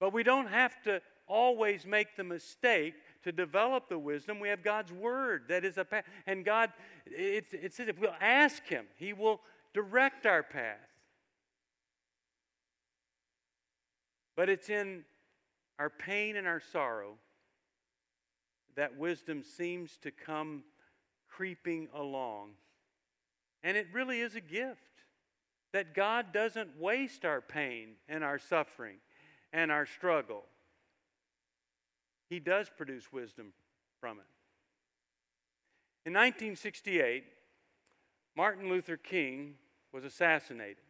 But 0.00 0.12
we 0.12 0.22
don't 0.22 0.48
have 0.48 0.80
to 0.84 1.02
always 1.26 1.84
make 1.86 2.16
the 2.16 2.24
mistake 2.24 2.94
to 3.24 3.32
develop 3.32 3.88
the 3.88 3.98
wisdom. 3.98 4.40
We 4.40 4.48
have 4.48 4.62
God's 4.62 4.92
word 4.92 5.44
that 5.48 5.64
is 5.64 5.78
a 5.78 5.84
path. 5.84 6.04
And 6.26 6.44
God, 6.44 6.70
it, 7.06 7.74
says 7.74 7.88
if 7.88 7.98
we'll 7.98 8.14
ask 8.20 8.64
Him, 8.66 8.86
He 8.96 9.12
will 9.12 9.40
direct 9.72 10.26
our 10.26 10.42
path. 10.42 10.78
But 14.36 14.48
it's 14.48 14.68
in 14.68 15.04
our 15.78 15.90
pain 15.90 16.36
and 16.36 16.46
our 16.46 16.62
sorrow 16.72 17.18
that 18.76 18.96
wisdom 18.96 19.42
seems 19.42 19.96
to 19.98 20.10
come 20.10 20.64
creeping 21.28 21.88
along 21.94 22.50
and 23.64 23.78
it 23.78 23.88
really 23.92 24.20
is 24.20 24.36
a 24.36 24.40
gift 24.42 24.78
that 25.72 25.94
God 25.94 26.32
doesn't 26.32 26.78
waste 26.78 27.24
our 27.24 27.40
pain 27.40 27.94
and 28.08 28.22
our 28.22 28.38
suffering 28.38 28.98
and 29.52 29.72
our 29.72 29.86
struggle. 29.86 30.44
He 32.28 32.40
does 32.40 32.70
produce 32.74 33.12
wisdom 33.12 33.52
from 34.00 34.18
it. 34.18 34.26
In 36.06 36.12
1968, 36.12 37.24
Martin 38.36 38.68
Luther 38.68 38.96
King 38.96 39.54
was 39.92 40.04
assassinated. 40.04 40.82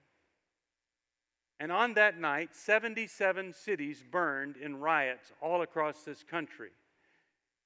And 1.61 1.70
on 1.70 1.94
that 1.94 2.18
night, 2.18 2.55
77 2.55 3.53
cities 3.53 4.03
burned 4.11 4.57
in 4.57 4.81
riots 4.81 5.33
all 5.40 5.62
across 5.62 6.03
this 6.03 6.25
country. 6.25 6.70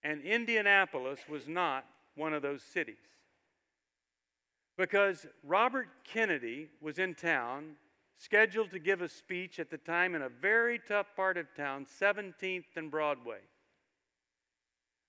And 0.03 0.23
Indianapolis 0.23 1.21
was 1.29 1.49
not 1.49 1.85
one 2.15 2.35
of 2.35 2.43
those 2.43 2.63
cities 2.63 2.97
because 4.79 5.27
Robert 5.43 5.89
Kennedy 6.05 6.69
was 6.81 6.99
in 6.99 7.15
town, 7.15 7.73
scheduled 8.17 8.71
to 8.71 8.79
give 8.79 9.03
a 9.03 9.09
speech 9.09 9.59
at 9.59 9.71
the 9.71 9.77
time 9.77 10.15
in 10.15 10.23
a 10.23 10.29
very 10.29 10.81
tough 10.87 11.09
part 11.17 11.37
of 11.37 11.53
town, 11.55 11.85
17th 12.01 12.77
and 12.77 12.91
Broadway. 12.91 13.41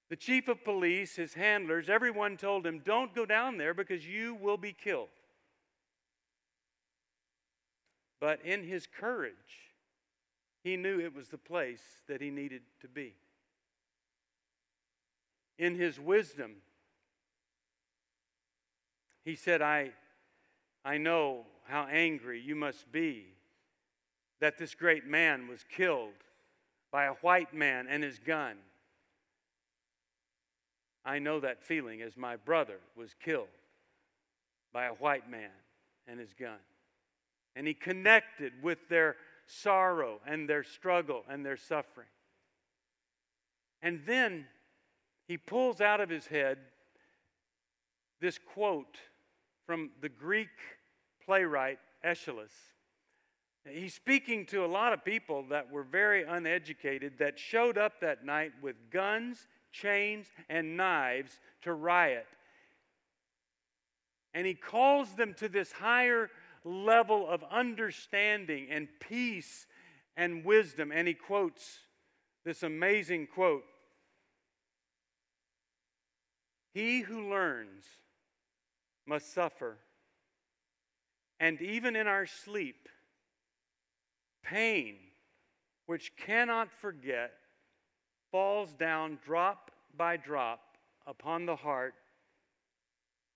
The 0.09 0.15
chief 0.15 0.47
of 0.47 0.63
police, 0.63 1.15
his 1.15 1.35
handlers, 1.35 1.87
everyone 1.87 2.35
told 2.35 2.65
him, 2.65 2.79
Don't 2.79 3.13
go 3.13 3.25
down 3.25 3.57
there 3.57 3.75
because 3.75 4.07
you 4.07 4.35
will 4.35 4.57
be 4.57 4.73
killed. 4.73 5.09
But 8.19 8.43
in 8.43 8.63
his 8.63 8.87
courage, 8.87 9.33
he 10.63 10.75
knew 10.77 10.99
it 10.99 11.15
was 11.15 11.29
the 11.29 11.37
place 11.37 11.81
that 12.07 12.21
he 12.21 12.31
needed 12.31 12.63
to 12.81 12.87
be. 12.87 13.13
In 15.59 15.75
his 15.75 15.99
wisdom, 15.99 16.55
he 19.23 19.35
said, 19.35 19.61
I, 19.61 19.91
I 20.83 20.97
know 20.97 21.45
how 21.67 21.83
angry 21.83 22.41
you 22.41 22.55
must 22.55 22.91
be 22.91 23.27
that 24.41 24.57
this 24.57 24.73
great 24.73 25.05
man 25.05 25.47
was 25.47 25.63
killed 25.69 26.13
by 26.91 27.05
a 27.05 27.13
white 27.15 27.53
man 27.53 27.87
and 27.87 28.03
his 28.03 28.17
gun. 28.17 28.55
I 31.05 31.19
know 31.19 31.39
that 31.39 31.63
feeling 31.63 32.01
as 32.01 32.17
my 32.17 32.35
brother 32.35 32.77
was 32.95 33.15
killed 33.23 33.47
by 34.73 34.85
a 34.85 34.93
white 34.93 35.29
man 35.29 35.49
and 36.07 36.19
his 36.19 36.33
gun. 36.33 36.59
And 37.55 37.67
he 37.67 37.73
connected 37.73 38.53
with 38.61 38.89
their 38.89 39.15
sorrow 39.45 40.19
and 40.25 40.47
their 40.47 40.63
struggle 40.63 41.23
and 41.29 41.45
their 41.45 41.57
suffering. 41.57 42.07
And 43.81 44.01
then 44.05 44.45
he 45.27 45.37
pulls 45.37 45.81
out 45.81 46.01
of 46.01 46.09
his 46.09 46.27
head 46.27 46.57
this 48.19 48.37
quote 48.37 48.97
from 49.65 49.91
the 50.01 50.09
Greek 50.09 50.49
playwright 51.25 51.79
Aeschylus. 52.03 52.51
He's 53.67 53.93
speaking 53.93 54.45
to 54.47 54.65
a 54.65 54.67
lot 54.67 54.93
of 54.93 55.03
people 55.03 55.45
that 55.49 55.71
were 55.71 55.83
very 55.83 56.23
uneducated 56.23 57.19
that 57.19 57.37
showed 57.37 57.77
up 57.77 57.99
that 58.01 58.25
night 58.25 58.51
with 58.61 58.75
guns, 58.89 59.47
chains, 59.71 60.27
and 60.49 60.77
knives 60.77 61.39
to 61.61 61.73
riot. 61.73 62.27
And 64.33 64.45
he 64.45 64.53
calls 64.53 65.13
them 65.15 65.33
to 65.35 65.49
this 65.49 65.71
higher 65.71 66.29
level 66.63 67.27
of 67.27 67.43
understanding 67.49 68.67
and 68.69 68.87
peace 68.99 69.65
and 70.15 70.43
wisdom. 70.45 70.91
And 70.91 71.07
he 71.07 71.13
quotes 71.13 71.79
this 72.45 72.63
amazing 72.63 73.27
quote 73.27 73.63
He 76.73 77.01
who 77.01 77.29
learns 77.29 77.83
must 79.05 79.33
suffer. 79.33 79.77
And 81.39 81.61
even 81.61 81.95
in 81.95 82.05
our 82.05 82.25
sleep, 82.25 82.89
pain, 84.43 84.95
which 85.85 86.15
cannot 86.17 86.71
forget, 86.71 87.31
falls 88.31 88.73
down 88.73 89.17
drop 89.25 89.71
by 89.95 90.17
drop 90.17 90.77
upon 91.07 91.45
the 91.45 91.55
heart 91.55 91.95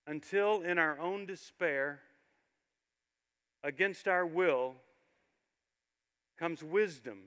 until 0.06 0.62
in 0.62 0.78
our 0.78 0.98
own 0.98 1.26
despair, 1.26 2.00
against 3.62 4.06
our 4.06 4.26
will, 4.26 4.74
comes 6.38 6.62
wisdom 6.62 7.18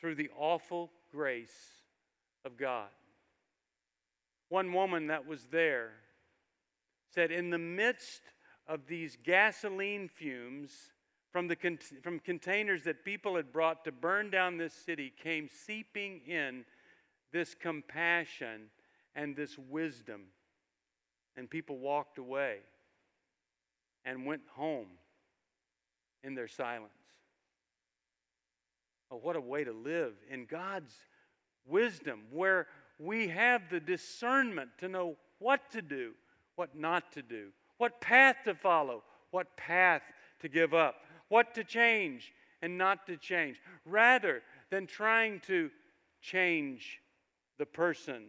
through 0.00 0.14
the 0.14 0.30
awful 0.36 0.90
grace 1.10 1.82
of 2.44 2.56
God. 2.56 2.88
One 4.48 4.72
woman 4.72 5.08
that 5.08 5.26
was 5.26 5.46
there 5.50 5.90
said, 7.14 7.30
in 7.30 7.50
the 7.50 7.58
midst 7.58 8.22
of 8.66 8.86
these 8.86 9.16
gasoline 9.22 10.08
fumes 10.08 10.72
from, 11.34 11.48
the 11.48 11.56
con- 11.56 11.80
from 12.00 12.20
containers 12.20 12.84
that 12.84 13.04
people 13.04 13.34
had 13.34 13.52
brought 13.52 13.84
to 13.86 13.90
burn 13.90 14.30
down 14.30 14.56
this 14.56 14.72
city 14.72 15.12
came 15.20 15.48
seeping 15.66 16.20
in 16.28 16.64
this 17.32 17.56
compassion 17.56 18.70
and 19.16 19.34
this 19.34 19.58
wisdom. 19.58 20.26
And 21.36 21.50
people 21.50 21.78
walked 21.78 22.18
away 22.18 22.58
and 24.04 24.24
went 24.24 24.42
home 24.54 24.86
in 26.22 26.36
their 26.36 26.46
silence. 26.46 26.92
Oh, 29.10 29.16
what 29.16 29.34
a 29.34 29.40
way 29.40 29.64
to 29.64 29.72
live 29.72 30.12
in 30.30 30.46
God's 30.46 30.94
wisdom, 31.66 32.20
where 32.30 32.68
we 33.00 33.26
have 33.26 33.62
the 33.70 33.80
discernment 33.80 34.70
to 34.78 34.88
know 34.88 35.16
what 35.40 35.72
to 35.72 35.82
do 35.82 36.12
what 36.56 36.76
not 36.76 37.12
to 37.12 37.22
do, 37.22 37.48
what 37.78 38.00
path 38.00 38.36
to 38.44 38.54
follow, 38.54 39.02
what 39.30 39.56
path 39.56 40.02
to 40.40 40.48
give 40.48 40.74
up. 40.74 41.03
What 41.28 41.54
to 41.54 41.64
change 41.64 42.32
and 42.62 42.78
not 42.78 43.06
to 43.06 43.16
change, 43.16 43.60
rather 43.84 44.42
than 44.70 44.86
trying 44.86 45.40
to 45.40 45.70
change 46.20 47.00
the 47.58 47.66
person 47.66 48.24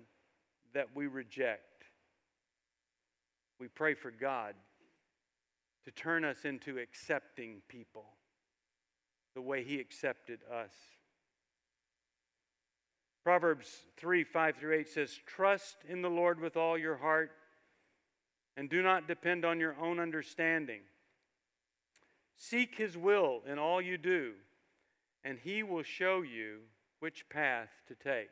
that 0.74 0.88
we 0.94 1.08
reject. 1.08 1.62
We 3.60 3.68
pray 3.68 3.94
for 3.94 4.12
God 4.12 4.56
to 5.86 5.92
turn 5.92 6.26
us 6.26 6.44
into 6.44 6.78
accepting 6.78 7.62
people 7.70 8.06
the 9.36 9.42
way 9.42 9.64
He 9.64 9.80
accepted 9.80 10.40
us. 10.52 10.74
Proverbs 13.24 13.68
3 13.98 14.24
5 14.24 14.56
through 14.58 14.76
8 14.80 14.88
says, 14.88 15.20
Trust 15.26 15.78
in 15.88 16.02
the 16.02 16.10
Lord 16.10 16.40
with 16.40 16.58
all 16.58 16.78
your 16.78 16.98
heart 16.98 17.32
and 18.58 18.70
do 18.70 18.82
not 18.82 19.08
depend 19.08 19.46
on 19.46 19.60
your 19.60 19.76
own 19.82 20.00
understanding. 20.00 20.82
Seek 22.38 22.76
His 22.76 22.98
will 22.98 23.42
in 23.48 23.60
all 23.60 23.82
you 23.82 23.98
do, 23.98 24.34
and 25.24 25.40
He 25.40 25.64
will 25.64 25.84
show 25.84 26.22
you 26.22 26.60
which 27.00 27.28
path 27.30 27.70
to 27.88 27.96
take. 27.96 28.30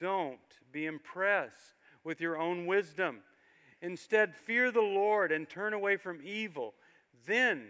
Don't 0.00 0.38
be 0.72 0.86
impressed 0.86 1.74
with 2.04 2.20
your 2.20 2.38
own 2.38 2.66
wisdom. 2.66 3.20
Instead, 3.82 4.34
fear 4.34 4.70
the 4.70 4.80
Lord 4.80 5.32
and 5.32 5.48
turn 5.48 5.72
away 5.72 5.96
from 5.96 6.20
evil. 6.24 6.74
Then 7.26 7.68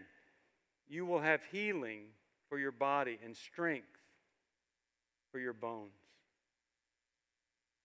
you 0.88 1.07
will 1.07 1.20
have 1.20 1.42
healing 1.50 2.07
for 2.48 2.59
your 2.59 2.72
body 2.72 3.18
and 3.24 3.37
strength 3.37 3.87
for 5.31 5.38
your 5.38 5.53
bones. 5.53 5.99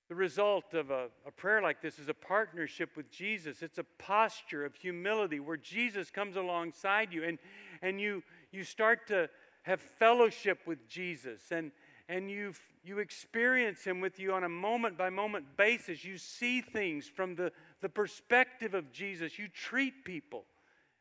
The 0.08 0.15
result 0.15 0.74
of 0.74 0.91
a, 0.91 1.08
a, 1.26 1.32
prayer 1.32 1.62
like 1.62 1.82
this 1.82 1.98
is 1.98 2.10
a 2.10 2.13
partnership 2.13 2.96
with 2.96 3.10
Jesus. 3.10 3.63
It's 3.63 3.80
a 3.80 3.86
posture 3.98 4.63
of 4.63 4.76
humility 4.76 5.39
where 5.39 5.58
Jesus 5.58 6.12
comes 6.12 6.36
alongside 6.36 7.12
you 7.12 7.24
and, 7.24 7.39
and 7.82 8.00
you, 8.00 8.22
you 8.52 8.63
start 8.63 9.08
to 9.08 9.30
have 9.63 9.82
fellowship 9.82 10.60
with 10.68 10.88
Jesus 10.88 11.41
and, 11.52 11.72
and 12.08 12.30
you 12.30 12.54
you 12.86 13.00
experience 13.00 13.84
Him 13.84 14.00
with 14.00 14.20
you 14.20 14.32
on 14.32 14.44
a 14.44 14.50
moment 14.50 14.96
by 14.96 15.10
moment 15.10 15.58
basis. 15.58 16.06
You 16.06 16.20
see 16.20 16.62
things 16.62 17.08
from 17.08 17.36
the, 17.36 17.52
the 17.82 17.89
perspective 17.89 18.76
of 18.76 18.91
Jesus. 18.91 19.39
You 19.39 19.48
treat 19.48 20.06
people 20.06 20.46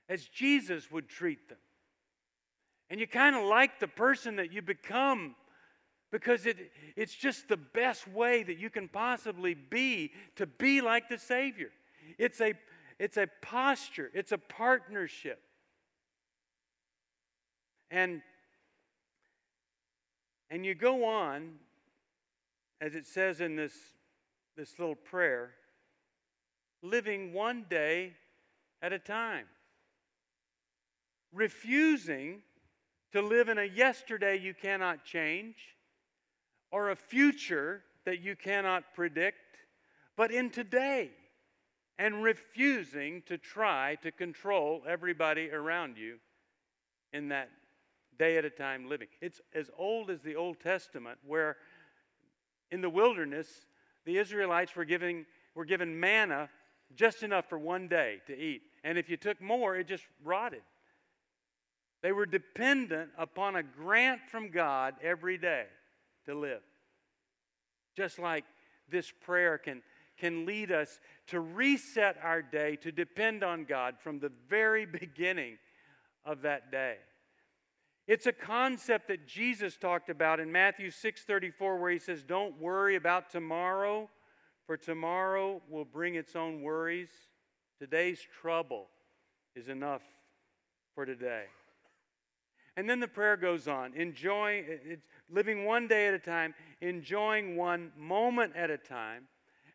as 0.09 0.25
Jesus 0.25 0.90
would 0.90 1.09
treat 1.09 1.49
them. 1.51 1.59
And 2.88 2.99
you 2.99 3.07
kind 3.07 3.37
of 3.37 3.45
like 3.45 3.81
the 3.81 3.88
person 3.88 4.37
that 4.37 4.53
you 4.53 4.62
become 4.62 5.35
because 6.11 6.47
it, 6.47 6.71
it's 6.97 7.14
just 7.14 7.49
the 7.49 7.57
best 7.57 8.07
way 8.07 8.43
that 8.43 8.59
you 8.59 8.71
can 8.71 8.88
possibly 8.88 9.55
be 9.55 10.12
to 10.37 10.47
be 10.47 10.81
like 10.81 11.09
the 11.09 11.19
Savior. 11.19 11.71
It's 12.19 12.40
a, 12.40 12.55
it's 12.99 13.17
a 13.17 13.27
posture, 13.43 14.11
it's 14.14 14.33
a 14.33 14.38
partnership. 14.38 15.40
And, 17.90 18.23
and 20.51 20.64
you 20.64 20.75
go 20.75 21.05
on, 21.05 21.55
as 22.81 22.95
it 22.95 23.07
says 23.07 23.40
in 23.40 23.57
this, 23.57 23.75
this 24.57 24.79
little 24.79 24.95
prayer, 24.95 25.51
living 26.83 27.33
one 27.33 27.67
day 27.69 28.12
at 28.83 28.93
a 28.93 28.99
time, 28.99 29.47
refusing 31.33 32.43
to 33.12 33.23
live 33.23 33.49
in 33.49 33.59
a 33.59 33.64
yesterday 33.64 34.38
you 34.38 34.55
cannot 34.55 35.05
change 35.05 35.74
or 36.75 36.91
a 36.91 36.97
future 36.97 37.85
that 38.05 38.21
you 38.21 38.35
cannot 38.35 38.83
predict, 38.97 39.39
but 40.17 40.33
in 40.33 40.51
today 40.51 41.09
and 42.01 42.21
refusing 42.21 43.23
to 43.27 43.39
try 43.39 43.97
to 44.03 44.11
control 44.11 44.83
everybody 44.85 45.49
around 45.51 45.97
you 45.97 46.17
in 47.13 47.29
that 47.29 47.49
day 48.19 48.37
at 48.39 48.45
a 48.45 48.51
time 48.51 48.89
living. 48.89 49.07
It's 49.21 49.41
as 49.55 49.71
old 49.79 50.11
as 50.11 50.21
the 50.23 50.35
Old 50.35 50.59
Testament, 50.59 51.17
where 51.25 51.59
in 52.73 52.81
the 52.81 52.91
wilderness, 52.91 53.47
the 54.05 54.19
Israelites 54.19 54.75
were, 54.75 54.85
giving, 54.85 55.27
were 55.55 55.65
given 55.65 56.01
manna 56.01 56.49
just 56.97 57.23
enough 57.23 57.49
for 57.49 57.57
one 57.57 57.87
day 57.87 58.21
to 58.27 58.37
eat. 58.37 58.63
And 58.83 58.99
if 58.99 59.09
you 59.09 59.17
took 59.17 59.41
more, 59.41 59.77
it 59.77 59.87
just 59.87 60.09
rotted. 60.25 60.63
They 62.03 62.11
were 62.11 62.27
dependent 62.27 63.11
upon 63.17 63.55
a 63.55 63.63
grant 63.63 64.23
from 64.29 64.51
God 64.51 64.95
every 65.01 65.39
day 65.39 65.67
to 66.27 66.35
live. 66.35 66.63
Just 67.97 68.19
like 68.19 68.45
this 68.89 69.13
prayer 69.25 69.59
can, 69.59 69.83
can 70.19 70.47
lead 70.47 70.73
us 70.73 71.01
to 71.29 71.41
reset 71.41 72.17
our 72.23 72.43
day 72.43 72.77
to 72.77 72.93
depend 72.93 73.43
on 73.43 73.65
God 73.65 73.97
from 74.01 74.19
the 74.19 74.33
very 74.49 74.87
beginning 75.01 75.59
of 76.25 76.43
that 76.43 76.71
day. 76.71 76.97
It's 78.07 78.27
a 78.27 78.33
concept 78.33 79.09
that 79.09 79.27
Jesus 79.27 79.79
talked 79.79 80.11
about 80.11 80.39
in 80.39 80.53
Matthew 80.53 80.91
6:34 80.91 81.81
where 81.81 81.91
he 81.91 81.99
says, 81.99 82.23
"Don't 82.23 82.59
worry 82.59 82.97
about 82.97 83.31
tomorrow, 83.31 84.11
for 84.67 84.77
tomorrow 84.77 85.63
will 85.69 85.87
bring 85.87 86.15
its 86.15 86.37
own 86.37 86.61
worries. 86.61 87.11
Today's 87.79 88.21
trouble 88.21 88.91
is 89.55 89.69
enough 89.69 90.03
for 90.95 91.07
today." 91.07 91.47
And 92.77 92.91
then 92.91 93.01
the 93.01 93.09
prayer 93.09 93.37
goes 93.37 93.69
on, 93.69 93.95
enjoying 93.95 94.65
living 95.31 95.65
one 95.65 95.87
day 95.87 96.09
at 96.09 96.15
a 96.15 96.19
time, 96.19 96.55
enjoying 96.81 97.57
one 97.57 97.93
moment 97.97 98.55
at 98.57 98.71
a 98.71 98.79
time, 98.79 99.29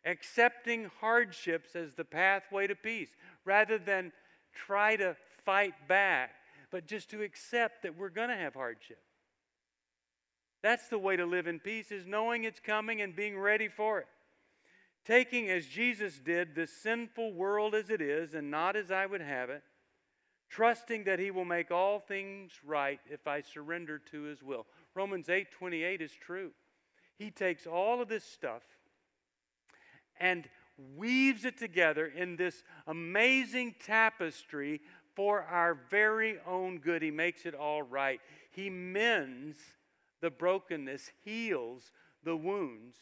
accepting 0.04 0.90
hardships 1.00 1.74
as 1.74 1.94
the 1.94 2.04
pathway 2.04 2.66
to 2.66 2.74
peace, 2.74 3.10
rather 3.44 3.78
than 3.78 4.12
try 4.52 4.96
to 4.96 5.16
fight 5.44 5.74
back, 5.88 6.32
but 6.70 6.86
just 6.86 7.10
to 7.10 7.22
accept 7.22 7.82
that 7.82 7.96
we're 7.96 8.10
going 8.10 8.28
to 8.28 8.36
have 8.36 8.54
hardship. 8.54 9.00
That's 10.62 10.88
the 10.88 10.98
way 10.98 11.16
to 11.16 11.24
live 11.24 11.46
in 11.46 11.58
peace 11.58 11.90
is 11.90 12.06
knowing 12.06 12.44
it's 12.44 12.60
coming 12.60 13.00
and 13.00 13.16
being 13.16 13.38
ready 13.38 13.68
for 13.68 14.00
it. 14.00 14.06
Taking 15.06 15.48
as 15.48 15.64
Jesus 15.66 16.18
did 16.18 16.54
the 16.54 16.66
sinful 16.66 17.32
world 17.32 17.74
as 17.74 17.88
it 17.88 18.02
is 18.02 18.34
and 18.34 18.50
not 18.50 18.76
as 18.76 18.90
I 18.90 19.06
would 19.06 19.22
have 19.22 19.48
it, 19.48 19.62
trusting 20.50 21.04
that 21.04 21.18
he 21.18 21.30
will 21.30 21.44
make 21.44 21.70
all 21.70 22.00
things 22.00 22.52
right 22.66 23.00
if 23.08 23.26
I 23.26 23.40
surrender 23.40 23.98
to 24.10 24.22
his 24.22 24.42
will. 24.42 24.66
Romans 24.94 25.28
8 25.28 25.50
28 25.50 26.02
is 26.02 26.12
true. 26.12 26.50
He 27.16 27.30
takes 27.30 27.66
all 27.66 28.02
of 28.02 28.08
this 28.08 28.24
stuff 28.24 28.62
and 30.18 30.48
weaves 30.96 31.44
it 31.44 31.58
together 31.58 32.06
in 32.06 32.36
this 32.36 32.62
amazing 32.86 33.74
tapestry 33.84 34.80
for 35.14 35.42
our 35.42 35.74
very 35.90 36.38
own 36.46 36.78
good. 36.78 37.02
He 37.02 37.10
makes 37.10 37.46
it 37.46 37.54
all 37.54 37.82
right. 37.82 38.20
He 38.50 38.70
mends 38.70 39.58
the 40.20 40.30
brokenness, 40.30 41.10
heals 41.24 41.92
the 42.24 42.36
wounds, 42.36 42.96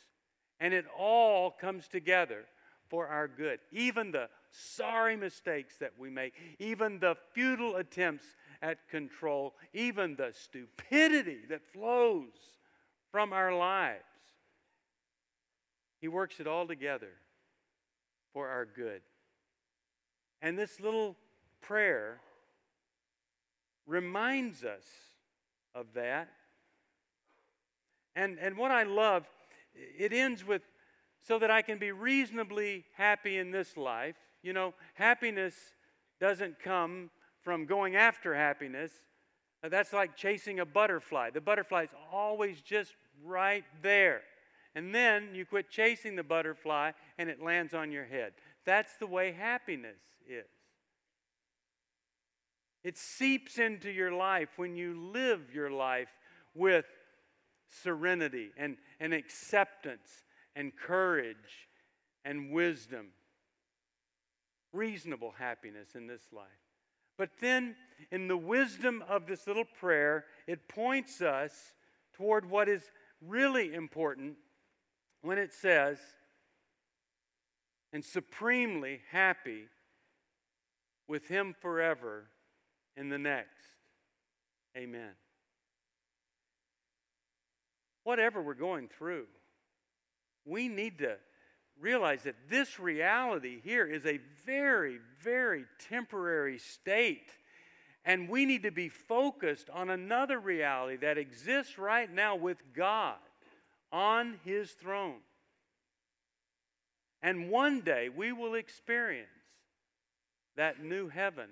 and 0.60 0.74
it 0.74 0.86
all 0.96 1.50
comes 1.50 1.88
together 1.88 2.44
for 2.88 3.06
our 3.06 3.28
good. 3.28 3.60
Even 3.70 4.10
the 4.10 4.28
sorry 4.50 5.16
mistakes 5.16 5.76
that 5.78 5.92
we 5.98 6.10
make, 6.10 6.34
even 6.58 6.98
the 6.98 7.16
futile 7.32 7.76
attempts 7.76 8.24
at 8.62 8.88
control, 8.88 9.54
even 9.72 10.16
the 10.16 10.32
stupidity 10.32 11.40
that 11.48 11.62
flows 11.72 12.32
from 13.10 13.32
our 13.32 13.54
lives. 13.54 14.02
He 16.00 16.08
works 16.08 16.40
it 16.40 16.46
all 16.46 16.66
together 16.66 17.12
for 18.32 18.48
our 18.48 18.64
good. 18.64 19.02
And 20.40 20.58
this 20.58 20.80
little 20.80 21.16
prayer 21.60 22.20
reminds 23.86 24.64
us 24.64 24.84
of 25.74 25.86
that. 25.94 26.28
And, 28.14 28.38
and 28.38 28.56
what 28.56 28.70
I 28.70 28.84
love, 28.84 29.26
it 29.74 30.12
ends 30.12 30.46
with 30.46 30.62
so 31.20 31.38
that 31.38 31.50
I 31.50 31.62
can 31.62 31.78
be 31.78 31.92
reasonably 31.92 32.84
happy 32.96 33.38
in 33.38 33.50
this 33.50 33.76
life. 33.76 34.16
You 34.48 34.54
know, 34.54 34.72
happiness 34.94 35.52
doesn't 36.22 36.58
come 36.58 37.10
from 37.42 37.66
going 37.66 37.96
after 37.96 38.34
happiness. 38.34 38.90
Uh, 39.62 39.68
that's 39.68 39.92
like 39.92 40.16
chasing 40.16 40.58
a 40.58 40.64
butterfly. 40.64 41.28
The 41.28 41.42
butterfly 41.42 41.82
is 41.82 41.90
always 42.10 42.62
just 42.62 42.94
right 43.22 43.64
there. 43.82 44.22
And 44.74 44.94
then 44.94 45.34
you 45.34 45.44
quit 45.44 45.68
chasing 45.68 46.16
the 46.16 46.22
butterfly 46.22 46.92
and 47.18 47.28
it 47.28 47.42
lands 47.42 47.74
on 47.74 47.92
your 47.92 48.06
head. 48.06 48.32
That's 48.64 48.96
the 48.96 49.06
way 49.06 49.32
happiness 49.32 49.98
is. 50.26 50.46
It 52.82 52.96
seeps 52.96 53.58
into 53.58 53.90
your 53.90 54.12
life 54.12 54.48
when 54.56 54.76
you 54.76 54.98
live 55.12 55.52
your 55.52 55.70
life 55.70 56.08
with 56.54 56.86
serenity 57.82 58.52
and, 58.56 58.78
and 58.98 59.12
acceptance 59.12 60.08
and 60.56 60.72
courage 60.74 61.68
and 62.24 62.50
wisdom. 62.50 63.08
Reasonable 64.72 65.34
happiness 65.38 65.94
in 65.94 66.06
this 66.06 66.22
life. 66.32 66.46
But 67.16 67.30
then, 67.40 67.74
in 68.12 68.28
the 68.28 68.36
wisdom 68.36 69.02
of 69.08 69.26
this 69.26 69.46
little 69.46 69.64
prayer, 69.64 70.24
it 70.46 70.68
points 70.68 71.20
us 71.20 71.52
toward 72.14 72.48
what 72.48 72.68
is 72.68 72.82
really 73.20 73.74
important 73.74 74.36
when 75.22 75.38
it 75.38 75.52
says, 75.52 75.98
and 77.92 78.04
supremely 78.04 79.00
happy 79.10 79.64
with 81.08 81.26
Him 81.26 81.54
forever 81.60 82.28
in 82.96 83.08
the 83.08 83.18
next. 83.18 83.64
Amen. 84.76 85.12
Whatever 88.04 88.40
we're 88.42 88.54
going 88.54 88.88
through, 88.88 89.26
we 90.44 90.68
need 90.68 90.98
to 90.98 91.16
realize 91.80 92.22
that 92.22 92.36
this 92.48 92.78
reality 92.78 93.60
here 93.62 93.86
is 93.86 94.04
a 94.06 94.20
very, 94.44 94.98
very 95.22 95.64
temporary 95.88 96.58
state. 96.58 97.30
And 98.04 98.28
we 98.28 98.46
need 98.46 98.62
to 98.62 98.70
be 98.70 98.88
focused 98.88 99.68
on 99.70 99.90
another 99.90 100.38
reality 100.38 100.96
that 100.98 101.18
exists 101.18 101.78
right 101.78 102.12
now 102.12 102.36
with 102.36 102.58
God 102.74 103.16
on 103.92 104.38
His 104.44 104.70
throne. 104.72 105.20
And 107.22 107.50
one 107.50 107.80
day 107.80 108.08
we 108.08 108.32
will 108.32 108.54
experience 108.54 109.28
that 110.56 110.82
new 110.82 111.08
heaven 111.08 111.48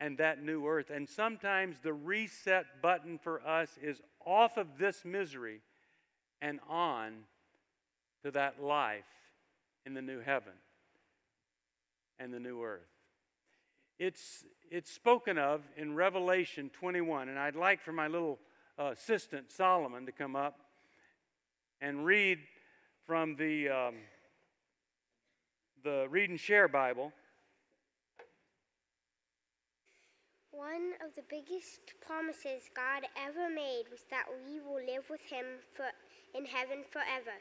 and 0.00 0.18
that 0.18 0.42
new 0.42 0.66
earth. 0.66 0.90
And 0.90 1.08
sometimes 1.08 1.78
the 1.78 1.92
reset 1.92 2.82
button 2.82 3.18
for 3.18 3.40
us 3.46 3.70
is 3.80 4.00
off 4.26 4.56
of 4.56 4.78
this 4.78 5.04
misery 5.04 5.60
and 6.40 6.58
on 6.68 7.24
to 8.22 8.30
that 8.32 8.62
life 8.62 9.04
in 9.84 9.94
the 9.94 10.02
new 10.02 10.20
heaven 10.20 10.52
and 12.18 12.32
the 12.32 12.40
new 12.40 12.62
earth. 12.62 12.80
It's, 13.98 14.44
it's 14.70 14.90
spoken 14.90 15.38
of 15.38 15.62
in 15.76 15.94
Revelation 15.94 16.70
21, 16.70 17.28
and 17.28 17.38
I'd 17.38 17.56
like 17.56 17.82
for 17.82 17.92
my 17.92 18.08
little 18.08 18.38
uh, 18.78 18.90
assistant 18.92 19.50
Solomon 19.50 20.06
to 20.06 20.12
come 20.12 20.34
up 20.34 20.58
and 21.80 22.04
read 22.04 22.38
from 23.06 23.36
the, 23.36 23.68
um, 23.68 23.94
the 25.84 26.06
Read 26.10 26.30
and 26.30 26.40
Share 26.40 26.68
Bible. 26.68 27.12
One 30.52 30.92
of 31.04 31.14
the 31.16 31.22
biggest 31.28 31.80
promises 32.06 32.70
God 32.74 33.02
ever 33.18 33.52
made 33.52 33.84
was 33.90 34.04
that 34.10 34.24
we 34.46 34.60
will 34.60 34.84
live 34.84 35.10
with 35.10 35.22
Him 35.22 35.44
for, 35.74 35.86
in 36.38 36.46
heaven 36.46 36.84
forever. 36.90 37.34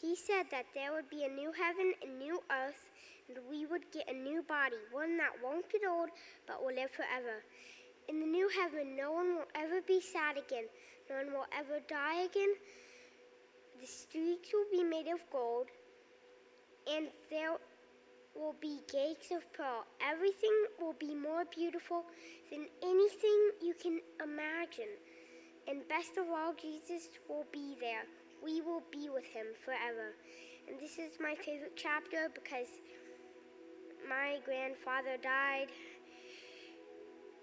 He 0.00 0.16
said 0.16 0.46
that 0.50 0.64
there 0.74 0.92
would 0.92 1.10
be 1.10 1.24
a 1.24 1.28
new 1.28 1.52
heaven 1.52 1.92
and 2.02 2.18
new 2.18 2.42
earth, 2.50 2.88
and 3.28 3.36
we 3.50 3.66
would 3.66 3.92
get 3.92 4.08
a 4.08 4.14
new 4.14 4.42
body, 4.42 4.76
one 4.92 5.18
that 5.18 5.32
won't 5.44 5.70
get 5.70 5.82
old 5.86 6.08
but 6.46 6.64
will 6.64 6.74
live 6.74 6.90
forever. 6.90 7.44
In 8.08 8.18
the 8.18 8.26
new 8.26 8.48
heaven, 8.48 8.96
no 8.96 9.12
one 9.12 9.34
will 9.36 9.50
ever 9.54 9.82
be 9.86 10.00
sad 10.00 10.38
again, 10.38 10.64
no 11.10 11.16
one 11.16 11.32
will 11.32 11.46
ever 11.52 11.80
die 11.86 12.22
again. 12.22 12.54
The 13.78 13.86
streets 13.86 14.48
will 14.54 14.70
be 14.72 14.82
made 14.82 15.08
of 15.12 15.20
gold, 15.30 15.66
and 16.90 17.08
there 17.28 17.56
will 18.34 18.54
be 18.58 18.80
gates 18.90 19.30
of 19.32 19.52
pearl. 19.52 19.84
Everything 20.00 20.64
will 20.80 20.94
be 20.98 21.14
more 21.14 21.44
beautiful 21.44 22.04
than 22.50 22.66
anything 22.82 23.50
you 23.60 23.74
can 23.80 24.00
imagine. 24.22 24.96
And 25.68 25.86
best 25.88 26.16
of 26.16 26.24
all, 26.30 26.54
Jesus 26.54 27.08
will 27.28 27.44
be 27.52 27.76
there 27.80 28.04
we 28.42 28.60
will 28.60 28.82
be 28.90 29.08
with 29.08 29.24
him 29.24 29.46
forever. 29.64 30.16
And 30.68 30.78
this 30.80 30.98
is 30.98 31.18
my 31.20 31.34
favorite 31.34 31.76
chapter 31.76 32.28
because 32.34 32.68
my 34.08 34.38
grandfather 34.44 35.16
died 35.22 35.68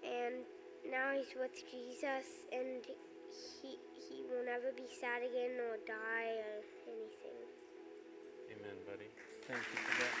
and 0.02 0.44
now 0.90 1.12
he's 1.16 1.34
with 1.38 1.54
Jesus 1.70 2.46
and 2.52 2.84
he 3.62 3.78
he 4.08 4.24
will 4.30 4.44
never 4.44 4.72
be 4.76 4.88
sad 5.00 5.22
again 5.22 5.60
or 5.60 5.76
die 5.86 6.32
or 6.40 6.64
anything. 6.86 7.38
Amen, 8.52 8.76
buddy. 8.86 9.10
Thank 9.46 9.60
you 9.60 9.78
for 9.84 10.02
that. 10.02 10.14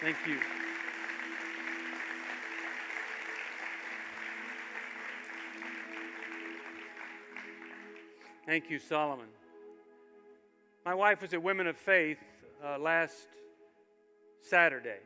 Thank 0.00 0.16
you. 0.26 0.38
Thank 8.46 8.70
you, 8.70 8.78
Solomon. 8.78 9.26
My 10.86 10.94
wife 10.94 11.20
was 11.20 11.34
at 11.34 11.42
Women 11.42 11.66
of 11.66 11.76
Faith 11.76 12.20
uh, 12.64 12.78
last 12.78 13.26
Saturday. 14.40 15.00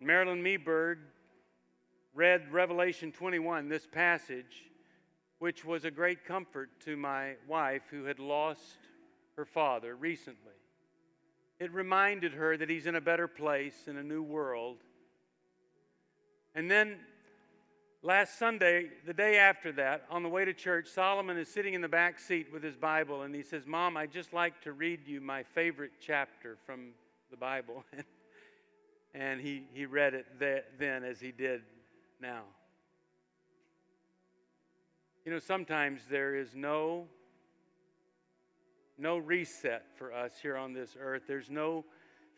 Marilyn 0.00 0.42
Meberg 0.42 0.96
read 2.12 2.52
Revelation 2.52 3.12
21, 3.12 3.68
this 3.68 3.86
passage, 3.86 4.64
which 5.38 5.64
was 5.64 5.84
a 5.84 5.92
great 5.92 6.24
comfort 6.24 6.70
to 6.86 6.96
my 6.96 7.34
wife 7.46 7.82
who 7.88 8.02
had 8.06 8.18
lost 8.18 8.78
her 9.36 9.44
father 9.44 9.94
recently. 9.94 10.58
It 11.60 11.72
reminded 11.72 12.32
her 12.32 12.56
that 12.56 12.68
he's 12.68 12.86
in 12.86 12.96
a 12.96 13.00
better 13.00 13.28
place 13.28 13.86
in 13.86 13.96
a 13.96 14.02
new 14.02 14.24
world. 14.24 14.78
And 16.52 16.68
then 16.68 16.98
Last 18.06 18.38
Sunday, 18.38 18.90
the 19.06 19.14
day 19.14 19.38
after 19.38 19.72
that, 19.72 20.04
on 20.10 20.22
the 20.22 20.28
way 20.28 20.44
to 20.44 20.52
church, 20.52 20.88
Solomon 20.88 21.38
is 21.38 21.48
sitting 21.48 21.72
in 21.72 21.80
the 21.80 21.88
back 21.88 22.18
seat 22.18 22.48
with 22.52 22.62
his 22.62 22.76
Bible 22.76 23.22
and 23.22 23.34
he 23.34 23.42
says, 23.42 23.66
Mom, 23.66 23.96
I'd 23.96 24.12
just 24.12 24.34
like 24.34 24.60
to 24.64 24.72
read 24.72 25.08
you 25.08 25.22
my 25.22 25.42
favorite 25.42 25.92
chapter 26.02 26.58
from 26.66 26.90
the 27.30 27.38
Bible. 27.38 27.82
and 29.14 29.40
he, 29.40 29.62
he 29.72 29.86
read 29.86 30.12
it 30.12 30.26
then 30.78 31.02
as 31.02 31.18
he 31.18 31.32
did 31.32 31.62
now. 32.20 32.42
You 35.24 35.32
know, 35.32 35.38
sometimes 35.38 36.02
there 36.10 36.34
is 36.34 36.54
no 36.54 37.06
no 38.98 39.16
reset 39.16 39.86
for 39.96 40.12
us 40.12 40.32
here 40.42 40.58
on 40.58 40.74
this 40.74 40.94
earth. 41.00 41.22
There's 41.26 41.48
no 41.48 41.86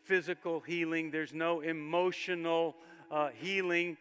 physical 0.03 0.61
healing. 0.61 1.11
There's 1.11 1.33
no 1.33 1.59
emotional 1.59 2.77
uh, 3.11 3.29
healing 3.35 3.97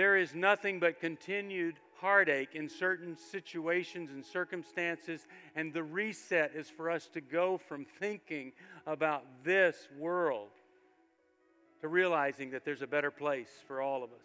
there 0.00 0.16
is 0.16 0.34
nothing 0.34 0.80
but 0.80 0.98
continued 0.98 1.74
heartache 2.00 2.54
in 2.54 2.70
certain 2.70 3.18
situations 3.18 4.08
and 4.10 4.24
circumstances, 4.24 5.26
and 5.54 5.74
the 5.74 5.82
reset 5.82 6.52
is 6.54 6.70
for 6.70 6.90
us 6.90 7.06
to 7.08 7.20
go 7.20 7.58
from 7.58 7.84
thinking 7.84 8.52
about 8.86 9.26
this 9.44 9.76
world 9.98 10.48
to 11.82 11.88
realizing 11.88 12.52
that 12.52 12.64
there's 12.64 12.80
a 12.80 12.86
better 12.86 13.10
place 13.10 13.50
for 13.66 13.82
all 13.82 14.02
of 14.02 14.08
us. 14.10 14.24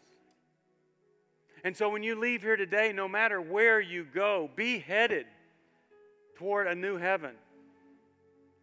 And 1.66 1.76
so 1.76 1.90
when 1.90 2.04
you 2.04 2.18
leave 2.18 2.42
here 2.42 2.56
today, 2.56 2.94
no 2.94 3.10
matter 3.10 3.42
where 3.42 3.82
you 3.82 4.06
go, 4.06 4.50
be 4.56 4.80
headed 4.80 5.26
toward 6.38 6.68
a 6.68 6.76
new 6.76 6.96
heaven 6.96 7.36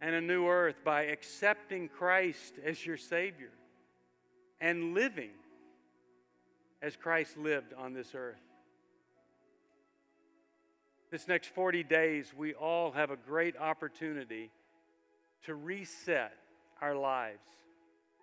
and 0.01 0.15
a 0.15 0.21
new 0.21 0.47
earth 0.47 0.77
by 0.83 1.03
accepting 1.03 1.89
Christ 1.89 2.55
as 2.65 2.83
your 2.83 2.97
Savior 2.97 3.51
and 4.59 4.95
living 4.95 5.29
as 6.83 6.97
Christ 6.97 7.37
lived 7.37 7.73
on 7.73 7.93
this 7.93 8.13
earth. 8.13 8.41
This 11.09 11.27
next 11.27 11.47
40 11.47 11.83
days, 11.83 12.33
we 12.35 12.53
all 12.53 12.91
have 12.91 13.09
a 13.09 13.15
great 13.15 13.55
opportunity 13.55 14.51
to 15.45 15.55
reset 15.55 16.33
our 16.81 16.95
lives 16.95 17.39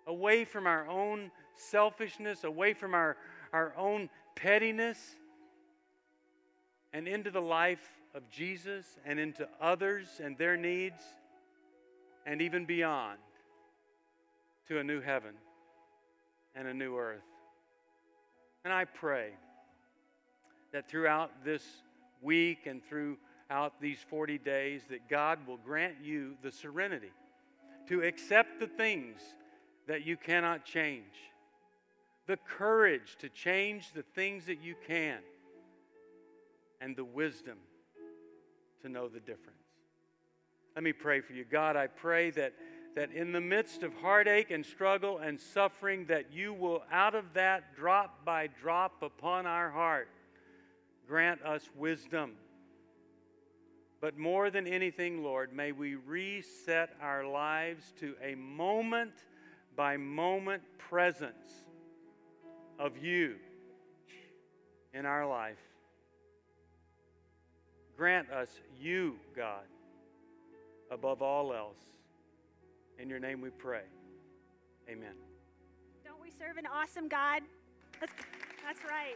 away 0.05 0.45
from 0.45 0.67
our 0.67 0.87
own 0.87 1.31
selfishness, 1.55 2.43
away 2.43 2.73
from 2.73 2.93
our, 2.93 3.17
our 3.51 3.73
own 3.77 4.09
pettiness, 4.35 5.15
and 6.93 7.07
into 7.07 7.31
the 7.31 7.41
life 7.41 7.87
of 8.13 8.29
Jesus 8.29 8.85
and 9.05 9.19
into 9.19 9.47
others 9.59 10.07
and 10.23 10.37
their 10.37 10.57
needs, 10.57 11.01
and 12.25 12.41
even 12.41 12.65
beyond 12.65 13.17
to 14.67 14.77
a 14.79 14.83
new 14.83 15.01
heaven 15.01 15.33
and 16.53 16.67
a 16.67 16.73
new 16.73 16.97
earth. 16.97 17.30
And 18.63 18.73
I 18.73 18.85
pray 18.85 19.31
that 20.71 20.87
throughout 20.87 21.43
this 21.43 21.63
week 22.21 22.67
and 22.67 22.81
throughout 22.83 23.81
these 23.81 23.97
40 24.09 24.37
days 24.37 24.81
that 24.89 25.09
God 25.09 25.39
will 25.47 25.57
grant 25.57 25.95
you 26.03 26.35
the 26.43 26.51
serenity 26.51 27.11
to 27.87 28.03
accept 28.03 28.59
the 28.59 28.67
things 28.67 29.19
that 29.87 30.05
you 30.05 30.15
cannot 30.15 30.63
change, 30.63 31.31
the 32.27 32.37
courage 32.37 33.17
to 33.19 33.29
change 33.29 33.91
the 33.93 34.03
things 34.15 34.45
that 34.45 34.61
you 34.61 34.75
can, 34.87 35.19
and 36.79 36.95
the 36.95 37.03
wisdom 37.03 37.57
to 38.81 38.89
know 38.89 39.07
the 39.07 39.19
difference. 39.19 39.57
Let 40.75 40.83
me 40.83 40.93
pray 40.93 41.21
for 41.21 41.33
you. 41.33 41.43
God, 41.43 41.75
I 41.75 41.87
pray 41.87 42.31
that 42.31 42.53
that 42.95 43.11
in 43.11 43.31
the 43.31 43.41
midst 43.41 43.83
of 43.83 43.93
heartache 43.95 44.51
and 44.51 44.65
struggle 44.65 45.17
and 45.19 45.39
suffering, 45.39 46.05
that 46.05 46.33
you 46.33 46.53
will, 46.53 46.83
out 46.91 47.15
of 47.15 47.33
that, 47.33 47.75
drop 47.75 48.25
by 48.25 48.47
drop 48.47 49.01
upon 49.01 49.45
our 49.45 49.69
heart, 49.69 50.09
grant 51.07 51.41
us 51.43 51.69
wisdom. 51.75 52.33
But 54.01 54.17
more 54.17 54.49
than 54.49 54.67
anything, 54.67 55.23
Lord, 55.23 55.53
may 55.53 55.71
we 55.71 55.95
reset 55.95 56.89
our 57.01 57.25
lives 57.25 57.93
to 57.99 58.15
a 58.21 58.35
moment 58.35 59.13
by 59.75 59.97
moment 59.97 60.63
presence 60.77 61.63
of 62.79 62.97
you 62.97 63.35
in 64.93 65.05
our 65.05 65.25
life. 65.25 65.59
Grant 67.95 68.31
us 68.31 68.49
you, 68.79 69.17
God, 69.35 69.63
above 70.89 71.21
all 71.21 71.53
else. 71.53 71.77
In 73.01 73.09
your 73.09 73.19
name 73.19 73.41
we 73.41 73.49
pray. 73.49 73.81
Amen. 74.87 75.15
Don't 76.05 76.21
we 76.21 76.29
serve 76.29 76.57
an 76.57 76.67
awesome 76.67 77.07
God? 77.07 77.41
That's, 77.99 78.13
that's 78.63 78.79
right. 78.85 79.15